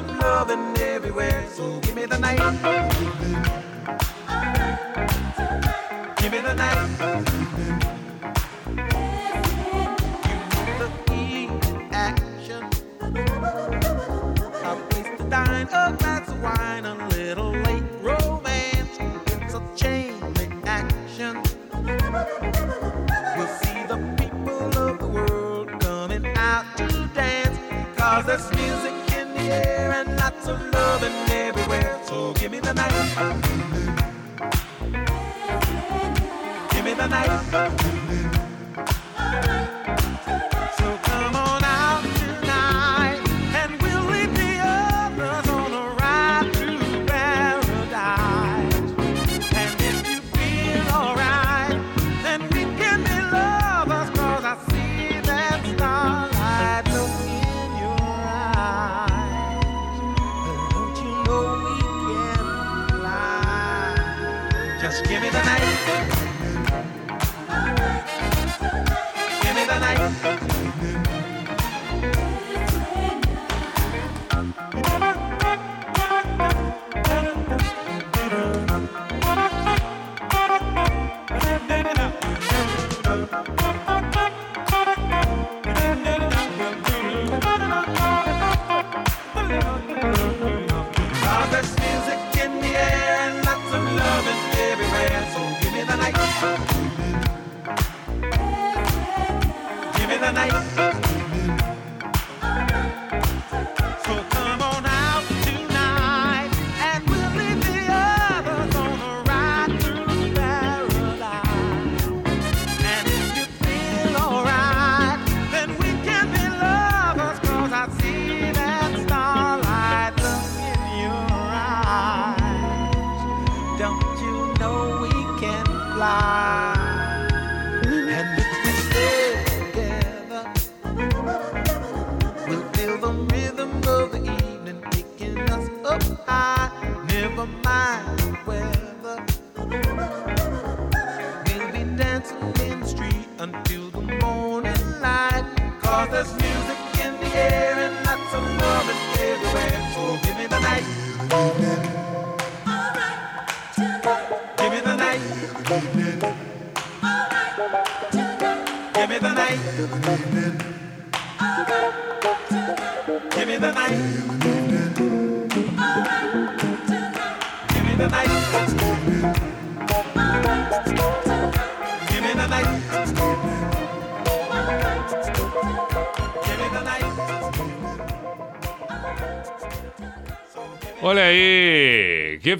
Of 0.02 0.18
loving 0.20 0.78
everywhere. 0.78 1.46
So 1.54 1.80
give 1.80 1.96
me 1.96 2.06
the 2.06 2.18
night. 2.18 2.40
Give 6.18 6.32
me 6.32 6.40
the 6.40 6.54
night. 6.54 6.98
the 10.80 10.90
in 11.14 11.50
action. 11.92 12.64
A 14.64 14.76
place 14.90 15.10
to 15.18 15.24
dine, 15.30 15.68
a 15.68 15.96
glass 16.00 16.30
of 16.30 16.42
wine, 16.42 16.86
a 16.86 16.96
little 17.10 17.52
late 17.52 17.84
romance. 18.02 18.98
It's 19.28 19.54
a 19.54 19.62
chain 19.76 20.20
reaction. 20.40 21.42
You'll 23.36 23.54
see 23.62 23.80
the 23.92 24.00
people 24.18 24.78
of 24.78 25.00
the 25.00 25.08
world 25.08 25.70
coming 25.82 26.26
out 26.36 26.66
to 26.78 27.10
dance. 27.14 27.58
Cause 27.98 28.26
there's 28.26 28.52
music 28.54 28.91
of 30.52 30.74
loving 30.74 31.16
everywhere. 31.30 32.00
So 32.06 32.34
give 32.34 32.52
me 32.52 32.60
the 32.60 32.74
night. 32.74 32.92
Give 36.72 36.86
me 36.86 36.94
the 36.94 37.08
night. 37.08 37.32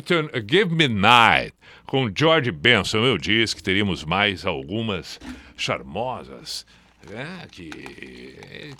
Aí, 0.10 0.46
Give, 0.50 0.74
Me 0.74 0.88
Night, 0.88 1.54
com 1.86 2.12
George 2.14 2.52
Benson. 2.52 3.00
Eu 3.00 3.18
disse 3.18 3.56
que 3.56 3.64
teríamos 3.64 4.04
mais 4.04 4.46
algumas 4.46 5.20
charmosas, 5.58 6.66
né, 7.10 7.48
que 7.52 7.70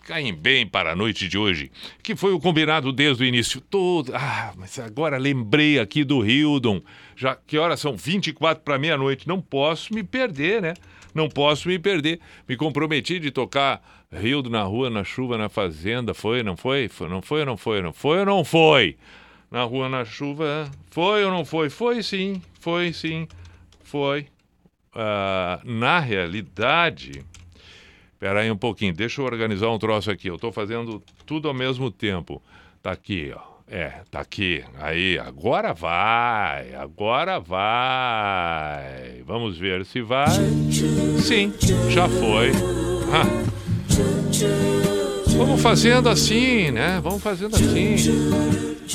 caem 0.06 0.34
bem 0.34 0.68
para 0.68 0.92
a 0.92 0.96
noite 0.96 1.28
de 1.28 1.38
hoje, 1.38 1.72
que 2.04 2.16
foi 2.16 2.34
o 2.34 2.40
combinado 2.40 2.92
desde 2.92 3.24
o 3.24 3.26
início 3.26 3.62
todo. 3.62 4.14
Ah, 4.16 4.54
mas 4.58 4.78
agora 4.80 5.18
lembrei 5.18 5.80
aqui 5.80 6.04
do 6.04 6.26
Hildon, 6.26 6.82
já 7.16 7.36
que 7.36 7.58
horas 7.58 7.80
são 7.80 7.96
24 7.96 8.64
para 8.64 8.80
meia-noite, 8.80 9.28
não 9.28 9.42
posso 9.42 9.94
me 9.94 10.04
perder, 10.04 10.62
né? 10.62 10.74
Não 11.14 11.28
posso 11.28 11.68
me 11.68 11.78
perder. 11.78 12.20
Me 12.48 12.56
comprometi 12.56 13.20
de 13.20 13.32
tocar 13.32 13.82
Rildo 14.12 14.50
na 14.50 14.64
rua, 14.64 14.90
na 14.90 15.04
chuva, 15.04 15.38
na 15.38 15.48
fazenda. 15.48 16.14
Foi, 16.14 16.44
não 16.44 16.58
foi? 16.58 16.88
foi 16.90 17.08
não 17.08 17.22
foi 17.22 17.46
não 17.46 17.58
foi? 17.58 17.82
Não 17.82 17.94
foi 17.94 18.20
ou 18.20 18.26
não 18.26 18.44
foi? 18.44 18.98
Na 19.52 19.64
rua, 19.64 19.90
na 19.90 20.06
chuva. 20.06 20.72
Foi 20.90 21.26
ou 21.26 21.30
não 21.30 21.44
foi? 21.44 21.70
Foi 21.70 22.02
sim, 22.02 22.42
foi 22.60 22.94
sim, 22.94 23.28
foi. 23.84 24.28
Ah, 24.96 25.60
na 25.64 26.00
realidade. 26.00 27.24
Espera 28.14 28.42
aí 28.42 28.52
um 28.52 28.58
pouquinho, 28.58 28.94
deixa 28.94 29.20
eu 29.20 29.26
organizar 29.26 29.70
um 29.70 29.78
troço 29.80 30.10
aqui. 30.10 30.30
Eu 30.30 30.36
estou 30.36 30.52
fazendo 30.52 31.04
tudo 31.26 31.48
ao 31.48 31.54
mesmo 31.54 31.92
tempo. 31.92 32.42
Tá 32.82 32.92
aqui, 32.92 33.34
ó. 33.36 33.52
É, 33.68 34.02
tá 34.12 34.20
aqui. 34.20 34.64
Aí, 34.80 35.18
agora 35.18 35.74
vai. 35.74 36.76
Agora 36.76 37.40
vai. 37.40 39.24
Vamos 39.26 39.58
ver 39.58 39.86
se 39.86 40.02
vai. 40.02 40.28
Sim, 41.20 41.54
já 41.90 42.08
foi. 42.10 42.52
Ah. 43.14 45.01
Vamos 45.42 45.60
fazendo 45.60 46.08
assim, 46.08 46.70
né? 46.70 47.00
Vamos 47.02 47.24
fazendo 47.24 47.56
assim. 47.56 47.96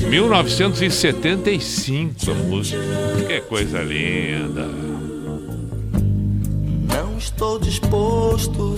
1975 0.08 2.30
a 2.30 2.34
música. 2.34 2.78
Que 3.26 3.40
coisa 3.40 3.82
linda. 3.82 4.68
Não 6.88 7.18
estou 7.18 7.58
disposto 7.58 8.76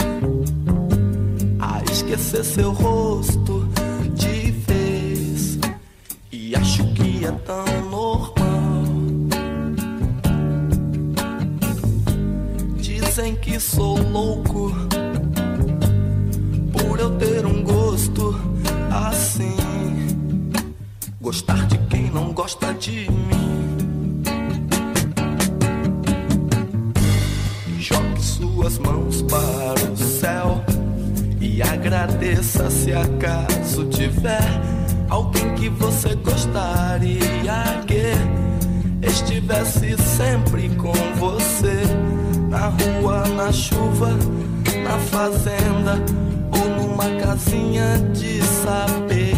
a 1.61 1.83
esquecer 1.93 2.43
seu 2.43 2.73
rosto 2.73 3.69
de 4.15 4.51
vez. 4.51 5.59
E 6.33 6.57
acho 6.57 6.87
que 6.95 7.27
é 7.27 7.33
tão 7.33 7.67
normal 7.91 8.85
Dizem 12.79 13.37
que 13.37 13.61
sou 13.61 13.99
louco 14.11 14.73
Gostar 21.29 21.67
de 21.67 21.77
quem 21.91 22.11
não 22.11 22.33
gosta 22.33 22.73
de 22.73 23.07
mim. 23.11 24.23
Jogue 27.79 28.23
suas 28.23 28.79
mãos 28.79 29.21
para 29.21 29.93
o 29.93 29.95
céu 29.95 30.65
e 31.39 31.61
agradeça 31.61 32.71
se 32.71 32.95
acaso 32.95 33.85
tiver 33.91 34.41
alguém 35.11 35.55
que 35.57 35.69
você 35.69 36.15
gostaria 36.15 37.85
que 37.87 39.07
estivesse 39.07 39.99
sempre 39.99 40.71
com 40.77 40.95
você 41.17 41.83
na 42.49 42.69
rua, 42.69 43.29
na 43.37 43.53
chuva, 43.53 44.17
na 44.83 44.99
fazenda 44.99 46.03
ou 46.53 46.87
numa 46.87 47.21
casinha 47.21 47.99
de 48.15 48.43
saber. 48.43 49.38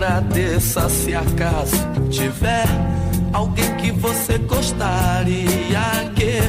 agradeça 0.00 0.88
se 0.88 1.14
acaso 1.14 1.76
tiver 2.10 2.64
alguém 3.34 3.76
que 3.76 3.92
você 3.92 4.38
gostaria 4.38 5.78
que 6.16 6.40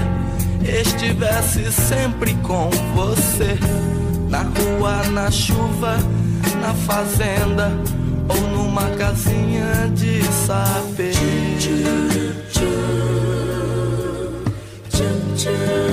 estivesse 0.65 1.69
sempre 1.69 2.33
com 2.35 2.69
você 2.95 3.59
na 4.29 4.43
rua, 4.43 5.03
na 5.11 5.29
chuva, 5.29 5.97
na 6.61 6.73
fazenda 6.73 7.73
ou 8.29 8.41
numa 8.55 8.89
casinha 8.91 9.91
de 9.93 10.23
saber. 10.23 11.13
Na 15.33 15.90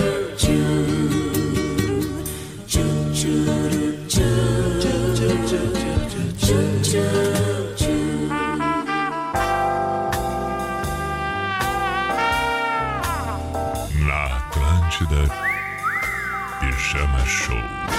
Pijama 16.88 17.20
Show. 17.26 17.97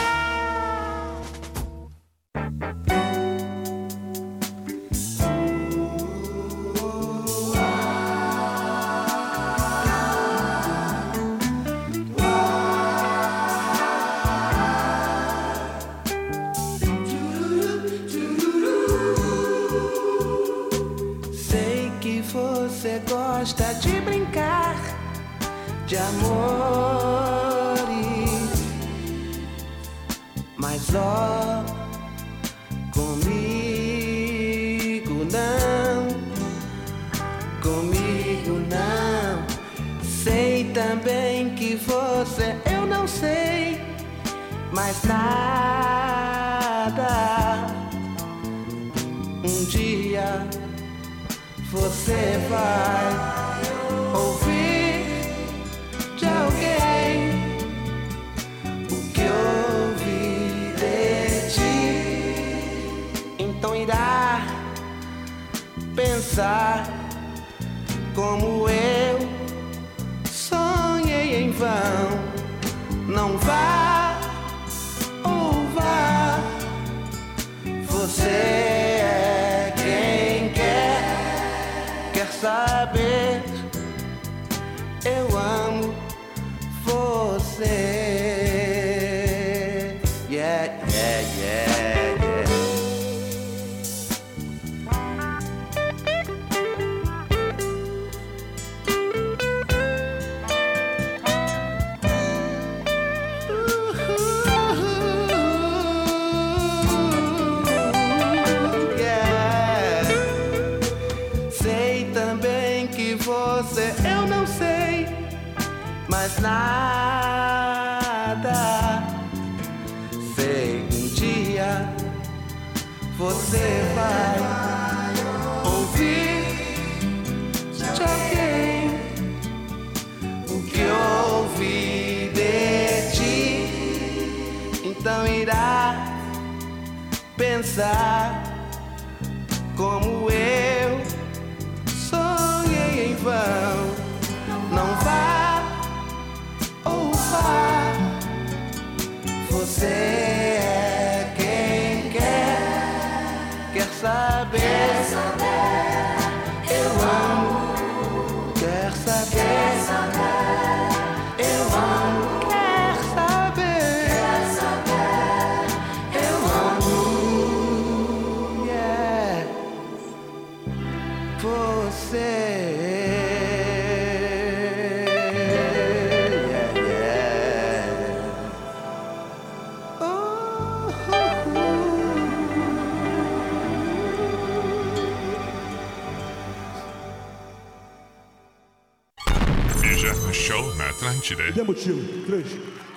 Na 191.36 191.44
Atlântida. 191.44 191.52
Demotivo. 191.52 192.26
Três, 192.26 192.48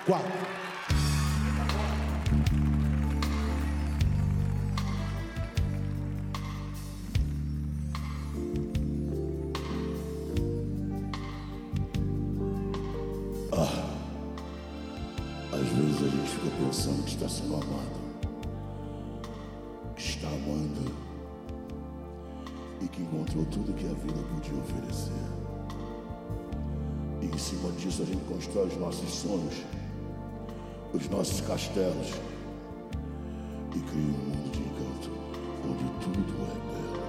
quatro. 0.07 0.33
Ah, 13.53 13.91
às 15.53 15.61
vezes 15.61 16.03
a 16.03 16.09
gente 16.09 16.31
fica 16.31 16.57
pensando 16.65 17.05
que 17.05 17.11
está 17.11 17.29
sendo 17.29 17.55
amado, 17.55 18.01
que 19.95 20.03
está 20.03 20.29
amando 20.29 20.93
e 22.81 22.89
que 22.89 23.03
encontrou 23.03 23.45
tudo 23.47 23.75
que 23.75 23.85
a 23.85 23.95
vida 23.95 24.23
podia 24.35 24.59
oferecer. 24.59 25.42
Em 27.33 27.39
cima 27.39 27.71
disso 27.73 28.03
a 28.03 28.05
gente 28.05 28.23
constrói 28.25 28.69
os 28.69 28.77
nossos 28.77 29.11
sonhos, 29.11 29.55
os 30.93 31.09
nossos 31.09 31.41
castelos 31.41 32.13
e 33.75 33.81
cria 33.81 34.03
um 34.03 34.13
mundo 34.13 34.51
de 34.51 34.61
encanto 34.61 35.11
onde 35.65 35.85
tudo 36.05 36.21
é 36.45 36.55
belo. 36.73 37.03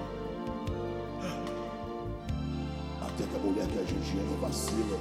Até 3.02 3.24
que 3.26 3.36
a 3.36 3.40
mulher 3.40 3.68
que 3.68 3.80
a 3.80 3.84
gente 3.84 4.20
ama 4.20 4.48
vacila 4.48 5.00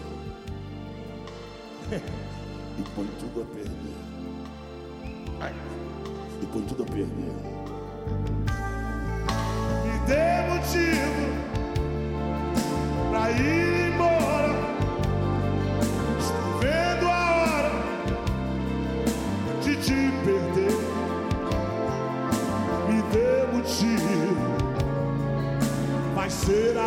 e 2.79 2.83
põe 2.95 3.07
tudo 3.19 3.43
a 3.43 3.45
perder. 3.45 3.97
E 6.41 6.47
põe 6.47 6.63
tudo 6.63 6.83
a 6.83 6.87
perder. 6.87 7.35
Me 9.85 9.99
dê 10.07 10.27
motivo 10.49 11.25
pra 13.11 13.31
ir 13.31 13.82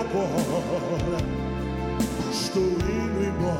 agora. 0.06 1.18
Estou 2.32 2.64
indo 2.64 3.24
embora. 3.24 3.58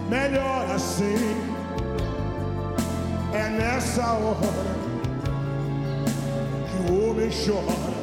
Melhor 0.10 0.72
assim. 0.72 1.36
É 3.34 3.50
nessa 3.50 4.14
hora 4.14 4.76
que 6.70 6.78
o 6.92 7.10
homem 7.10 7.30
chora. 7.30 7.95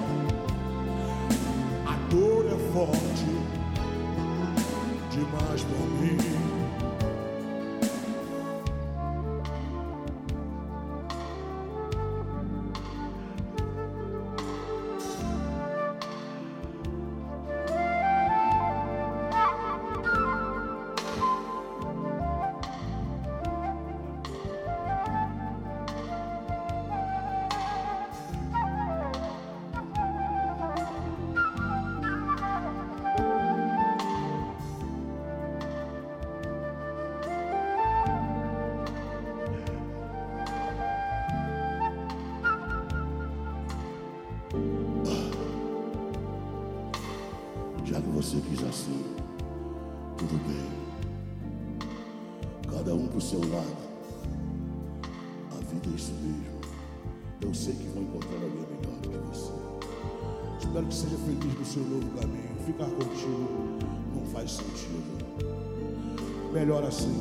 Melhor 66.83 66.89
assim. 66.89 67.15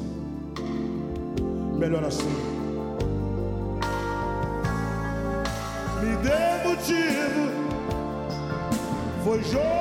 Melhor 1.78 2.04
assim. 2.04 2.30
Me 6.02 6.16
dê 6.24 6.68
motivo. 6.68 7.52
Foi 9.24 9.44
jogo 9.44 9.81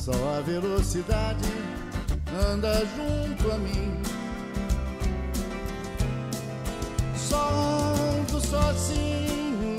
só 0.00 0.12
a 0.38 0.40
velocidade 0.40 1.44
anda 2.50 2.72
junto 2.96 3.52
a 3.52 3.58
mim. 3.58 4.00
Só 7.14 7.94
ando 8.18 8.40
sozinho 8.40 9.76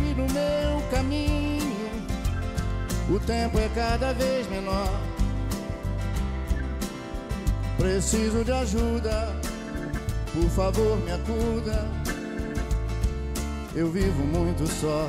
e 0.00 0.14
no 0.14 0.26
meu 0.32 0.82
caminho 0.90 2.00
o 3.08 3.20
tempo 3.20 3.60
é 3.60 3.68
cada 3.68 4.12
vez 4.12 4.48
menor. 4.48 4.90
Preciso 7.78 8.44
de 8.44 8.52
ajuda, 8.52 9.36
por 10.34 10.50
favor 10.50 10.98
me 10.98 11.12
acuda. 11.12 11.88
Eu 13.74 13.88
vivo 13.88 14.24
muito 14.24 14.66
só. 14.66 15.08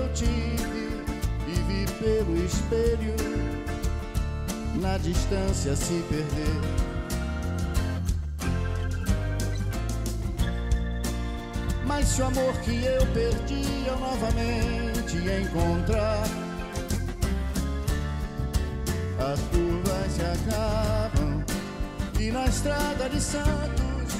espelho 2.71 3.15
na 4.75 4.97
distância 4.97 5.75
se 5.75 6.01
perder. 6.09 6.61
Mas 11.85 12.07
se 12.07 12.21
o 12.21 12.25
amor 12.25 12.53
que 12.61 12.83
eu 12.85 13.05
perdi 13.07 13.85
eu 13.85 13.99
novamente 13.99 15.17
encontrar, 15.17 16.23
as 19.19 19.39
curvas 19.41 20.11
se 20.11 20.21
acabam 20.21 21.43
e 22.19 22.31
na 22.31 22.45
estrada 22.45 23.09
de 23.09 23.19
Santos 23.19 24.15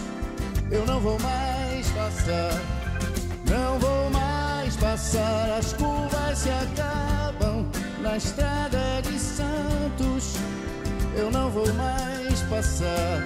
eu 0.70 0.86
não 0.86 1.00
vou 1.00 1.18
mais 1.20 1.88
passar. 1.92 2.62
Não 3.50 3.80
vou 3.80 4.10
mais 4.10 4.76
passar, 4.78 5.58
as 5.58 5.74
curvas 5.74 6.38
se 6.38 6.50
acabam 6.50 7.21
na 8.02 8.18
estrada 8.18 9.02
de 9.04 9.18
Santos. 9.20 10.36
Eu 11.16 11.30
não 11.32 11.50
vou 11.50 11.72
mais 11.74 12.42
passar. 12.44 13.22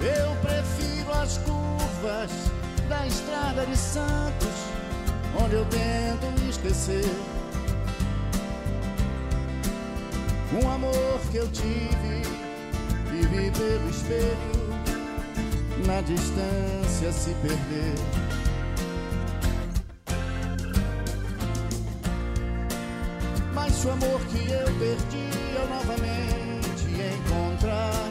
Eu 0.00 0.36
prefiro 0.42 1.12
as 1.22 1.38
curvas 1.38 2.30
da 2.88 3.06
estrada 3.06 3.64
de 3.66 3.76
Santos, 3.76 4.56
onde 5.42 5.54
eu 5.54 5.64
tento 5.66 6.50
esquecer 6.50 7.08
que 11.34 11.38
eu 11.38 11.48
tive 11.48 12.22
e 13.12 13.26
vi 13.26 13.50
pelo 13.50 13.90
espelho 13.90 14.54
na 15.84 16.00
distância 16.02 17.10
se 17.10 17.34
perder. 17.42 17.94
Mas 23.52 23.84
o 23.84 23.90
amor 23.90 24.20
que 24.30 24.48
eu 24.48 24.64
perdi 24.78 25.28
eu 25.56 25.68
novamente 25.70 26.84
encontrar, 27.18 28.10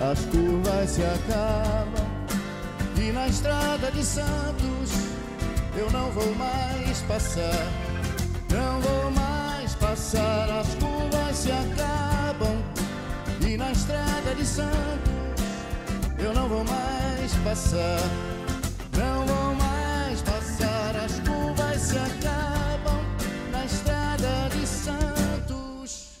as 0.00 0.18
curvas 0.30 0.88
se 0.88 1.02
acabam 1.02 2.08
e 2.96 3.12
na 3.12 3.28
estrada 3.28 3.90
de 3.90 4.02
Santos 4.02 4.92
eu 5.76 5.90
não 5.90 6.10
vou 6.12 6.34
mais 6.36 7.02
passar. 7.02 7.66
Não 8.50 8.80
vou 8.80 9.10
mais 9.10 9.27
passar, 10.08 10.50
as 10.50 10.74
curvas 10.76 11.36
se 11.36 11.52
acabam 11.52 12.62
e 13.46 13.58
na 13.58 13.72
estrada 13.72 14.34
de 14.34 14.46
Santos 14.46 15.42
eu 16.18 16.32
não 16.32 16.48
vou 16.48 16.64
mais 16.64 17.34
passar. 17.44 18.00
Não 18.96 19.26
vou 19.26 19.54
mais 19.54 20.22
passar, 20.22 20.96
as 20.96 21.20
curvas 21.20 21.80
se 21.80 21.98
acabam 21.98 23.04
na 23.52 23.64
estrada 23.64 24.48
de 24.48 24.66
Santos. 24.66 26.20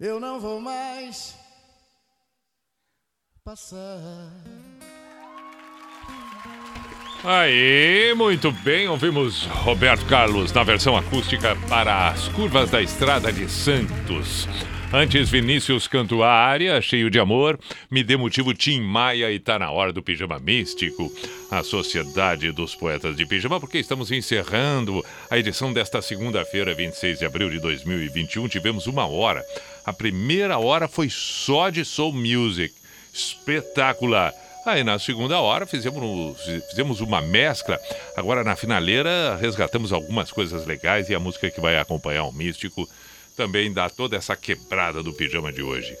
Eu 0.00 0.18
não 0.18 0.40
vou 0.40 0.60
mais 0.60 1.36
passar. 3.44 4.71
Aí, 7.24 8.12
muito 8.16 8.50
bem, 8.50 8.88
ouvimos 8.88 9.44
Roberto 9.44 10.04
Carlos 10.06 10.52
na 10.52 10.64
versão 10.64 10.96
acústica 10.96 11.56
para 11.68 12.08
as 12.08 12.26
curvas 12.26 12.68
da 12.68 12.82
estrada 12.82 13.32
de 13.32 13.48
Santos. 13.48 14.48
Antes, 14.92 15.30
Vinícius 15.30 15.86
Cantuária, 15.86 16.82
cheio 16.82 17.08
de 17.08 17.20
amor, 17.20 17.60
me 17.88 18.02
dê 18.02 18.16
motivo 18.16 18.52
Tim 18.52 18.80
Maia 18.80 19.30
e 19.30 19.38
tá 19.38 19.56
na 19.56 19.70
hora 19.70 19.92
do 19.92 20.02
Pijama 20.02 20.40
Místico, 20.40 21.12
a 21.48 21.62
Sociedade 21.62 22.50
dos 22.50 22.74
Poetas 22.74 23.14
de 23.14 23.24
Pijama, 23.24 23.60
porque 23.60 23.78
estamos 23.78 24.10
encerrando 24.10 25.00
a 25.30 25.38
edição 25.38 25.72
desta 25.72 26.02
segunda-feira, 26.02 26.74
26 26.74 27.20
de 27.20 27.24
abril 27.24 27.48
de 27.50 27.60
2021. 27.60 28.48
Tivemos 28.48 28.88
uma 28.88 29.06
hora. 29.06 29.44
A 29.86 29.92
primeira 29.92 30.58
hora 30.58 30.88
foi 30.88 31.08
só 31.08 31.70
de 31.70 31.84
Soul 31.84 32.14
Music. 32.14 32.74
Espetacular. 33.14 34.34
Aí 34.64 34.84
na 34.84 34.98
segunda 34.98 35.40
hora 35.40 35.66
fizemos, 35.66 36.38
fizemos 36.70 37.00
uma 37.00 37.20
mescla. 37.20 37.78
Agora 38.16 38.44
na 38.44 38.54
finaleira 38.54 39.36
resgatamos 39.36 39.92
algumas 39.92 40.30
coisas 40.30 40.66
legais 40.66 41.08
e 41.08 41.14
a 41.14 41.20
música 41.20 41.50
que 41.50 41.60
vai 41.60 41.78
acompanhar 41.78 42.24
o 42.24 42.32
Místico 42.32 42.86
também 43.36 43.72
dá 43.72 43.88
toda 43.88 44.16
essa 44.16 44.36
quebrada 44.36 45.02
do 45.02 45.12
pijama 45.12 45.52
de 45.52 45.62
hoje. 45.62 45.96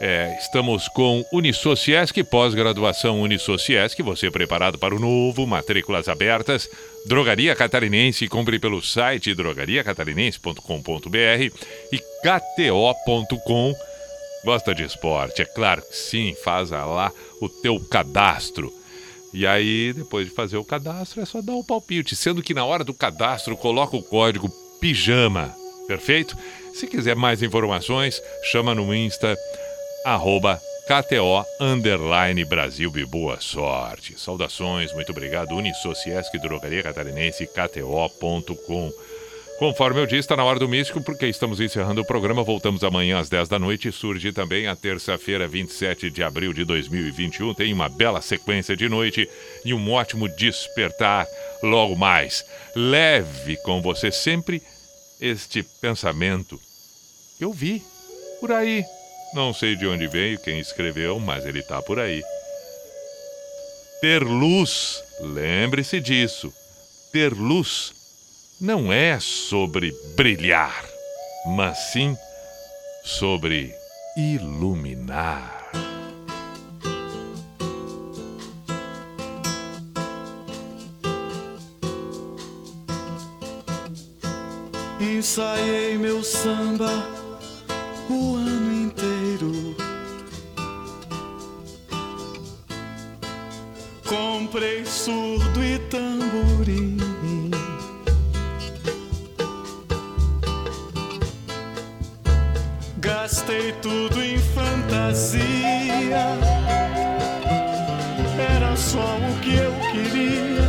É, 0.00 0.36
estamos 0.38 0.88
com 0.88 1.24
Unisociesc, 1.32 2.22
pós-graduação 2.24 3.22
Unisociesc, 3.22 4.02
você 4.02 4.30
preparado 4.30 4.78
para 4.78 4.94
o 4.94 5.00
novo, 5.00 5.46
matrículas 5.46 6.06
abertas. 6.08 6.68
Drogaria 7.06 7.56
Catarinense, 7.56 8.28
compre 8.28 8.58
pelo 8.58 8.82
site 8.82 9.34
drogariacatarinense.com.br 9.34 11.52
e 11.92 11.98
kto.com. 11.98 13.74
Gosta 14.46 14.72
de 14.72 14.84
esporte? 14.84 15.42
É 15.42 15.44
claro 15.44 15.82
que 15.82 15.96
sim, 15.96 16.32
faz 16.44 16.70
lá 16.70 17.10
o 17.40 17.48
teu 17.48 17.80
cadastro. 17.80 18.72
E 19.34 19.44
aí, 19.44 19.92
depois 19.92 20.28
de 20.28 20.32
fazer 20.32 20.56
o 20.56 20.64
cadastro, 20.64 21.20
é 21.20 21.26
só 21.26 21.42
dar 21.42 21.54
o 21.54 21.64
palpite. 21.64 22.14
Sendo 22.14 22.40
que 22.40 22.54
na 22.54 22.64
hora 22.64 22.84
do 22.84 22.94
cadastro, 22.94 23.56
coloca 23.56 23.96
o 23.96 24.02
código 24.04 24.48
PIJAMA. 24.80 25.52
Perfeito? 25.88 26.38
Se 26.72 26.86
quiser 26.86 27.16
mais 27.16 27.42
informações, 27.42 28.22
chama 28.44 28.72
no 28.72 28.94
Insta, 28.94 29.36
arroba 30.04 30.62
KTO 30.86 31.44
Underline 31.60 32.44
Brasil 32.44 32.92
e 32.94 33.04
boa 33.04 33.40
sorte. 33.40 34.14
Saudações, 34.16 34.92
muito 34.92 35.10
obrigado. 35.10 35.56
Unisociesc, 35.56 36.38
Drogaria 36.38 36.84
Catarinense, 36.84 37.48
KTO.com. 37.48 38.92
Conforme 39.58 40.00
eu 40.00 40.06
disse, 40.06 40.20
está 40.20 40.36
na 40.36 40.44
hora 40.44 40.58
do 40.58 40.68
místico, 40.68 41.00
porque 41.00 41.26
estamos 41.26 41.60
encerrando 41.60 42.02
o 42.02 42.04
programa. 42.04 42.44
Voltamos 42.44 42.84
amanhã 42.84 43.18
às 43.18 43.30
10 43.30 43.48
da 43.48 43.58
noite. 43.58 43.90
Surge 43.90 44.30
também 44.30 44.66
a 44.66 44.76
terça-feira, 44.76 45.48
27 45.48 46.10
de 46.10 46.22
abril 46.22 46.52
de 46.52 46.62
2021. 46.62 47.54
Tem 47.54 47.72
uma 47.72 47.88
bela 47.88 48.20
sequência 48.20 48.76
de 48.76 48.86
noite 48.86 49.26
e 49.64 49.72
um 49.72 49.90
ótimo 49.90 50.28
despertar 50.28 51.26
logo 51.62 51.96
mais. 51.96 52.44
Leve 52.74 53.56
com 53.64 53.80
você 53.80 54.12
sempre 54.12 54.62
este 55.18 55.62
pensamento. 55.80 56.60
Eu 57.40 57.50
vi 57.50 57.82
por 58.40 58.52
aí. 58.52 58.84
Não 59.32 59.54
sei 59.54 59.74
de 59.74 59.86
onde 59.86 60.06
veio, 60.06 60.38
quem 60.38 60.60
escreveu, 60.60 61.18
mas 61.18 61.46
ele 61.46 61.60
está 61.60 61.80
por 61.80 61.98
aí. 61.98 62.22
Ter 64.02 64.22
luz, 64.22 65.02
lembre-se 65.18 65.98
disso. 65.98 66.52
Ter 67.10 67.32
luz 67.32 67.95
não 68.60 68.90
é 68.90 69.20
sobre 69.20 69.94
brilhar, 70.16 70.84
mas 71.46 71.78
sim 71.92 72.16
sobre 73.04 73.74
iluminar. 74.16 75.70
Ensaiei 84.98 85.98
meu 85.98 86.22
samba 86.24 86.90
o 88.08 88.36
ano 88.36 88.72
inteiro. 88.72 89.76
Comprei 94.06 94.86
surdo 94.86 95.62
e 95.62 95.78
tamborim. 95.90 96.95
Gastei 103.26 103.72
tudo 103.82 104.22
em 104.22 104.38
fantasia. 104.38 105.42
Era 108.38 108.76
só 108.76 109.00
o 109.00 109.40
que 109.40 109.56
eu 109.56 109.72
queria. 109.90 110.62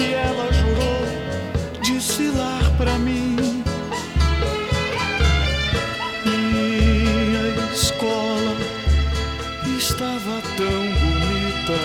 E 0.00 0.12
ela 0.12 0.52
jurou 0.52 1.80
desfilar 1.82 2.60
pra 2.76 2.98
mim. 2.98 3.36
E 6.26 7.36
a 7.38 7.72
escola 7.72 8.54
estava 9.78 10.42
tão 10.58 10.82
bonita. 11.00 11.80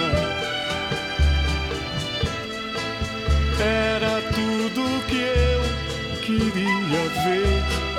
Era 3.58 4.22
tudo 4.34 4.84
que 5.08 5.16
eu 5.16 5.62
queria 6.20 7.08
ver. 7.24 7.93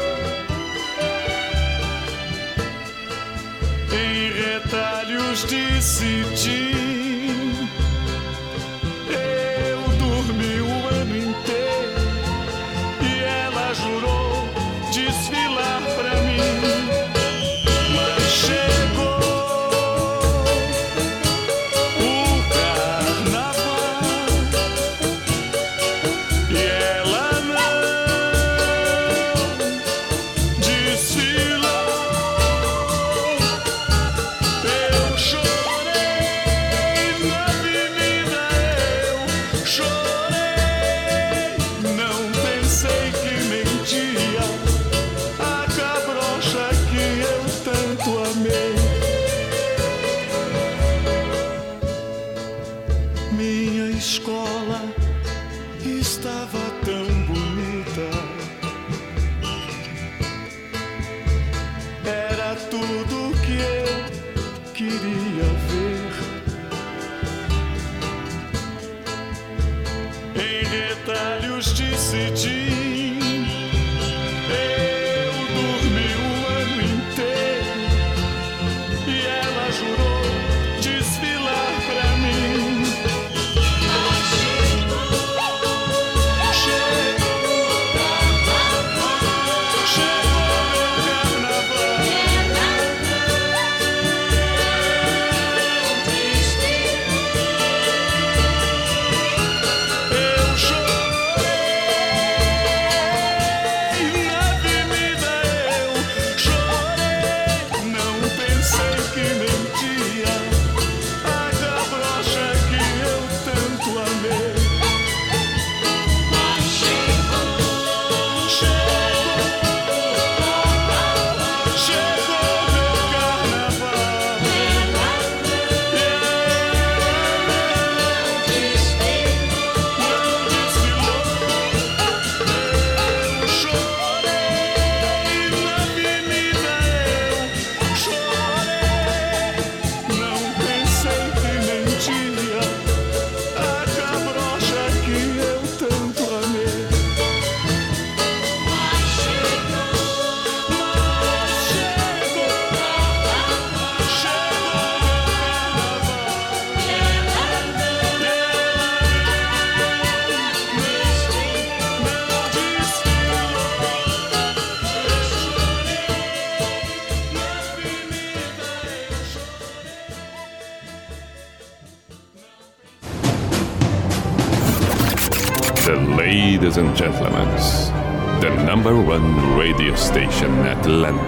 nos 5.35 5.45
decidir. 5.47 6.84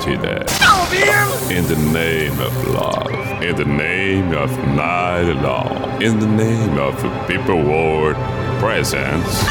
In 0.09 1.66
the 1.66 1.77
name 1.93 2.39
of 2.39 2.69
love, 2.69 3.43
in 3.43 3.57
the 3.57 3.65
name 3.65 4.33
of 4.35 4.57
night 4.69 5.33
long, 5.43 6.01
in 6.01 6.20
the 6.20 6.27
name 6.28 6.78
of 6.78 6.95
people 7.27 7.57
world 7.57 8.15
presence. 8.61 9.43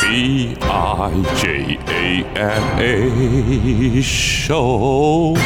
B 0.00 0.56
I 0.62 1.22
J 1.36 1.78
A 1.86 2.24
M 2.34 2.78
A 2.80 4.00
show. 4.00 5.36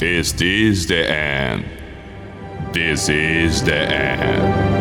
Is 0.00 0.32
this 0.32 0.86
the 0.86 1.06
end? 1.06 1.66
This 2.72 3.10
is 3.10 3.62
the 3.62 3.74
end. 3.74 4.79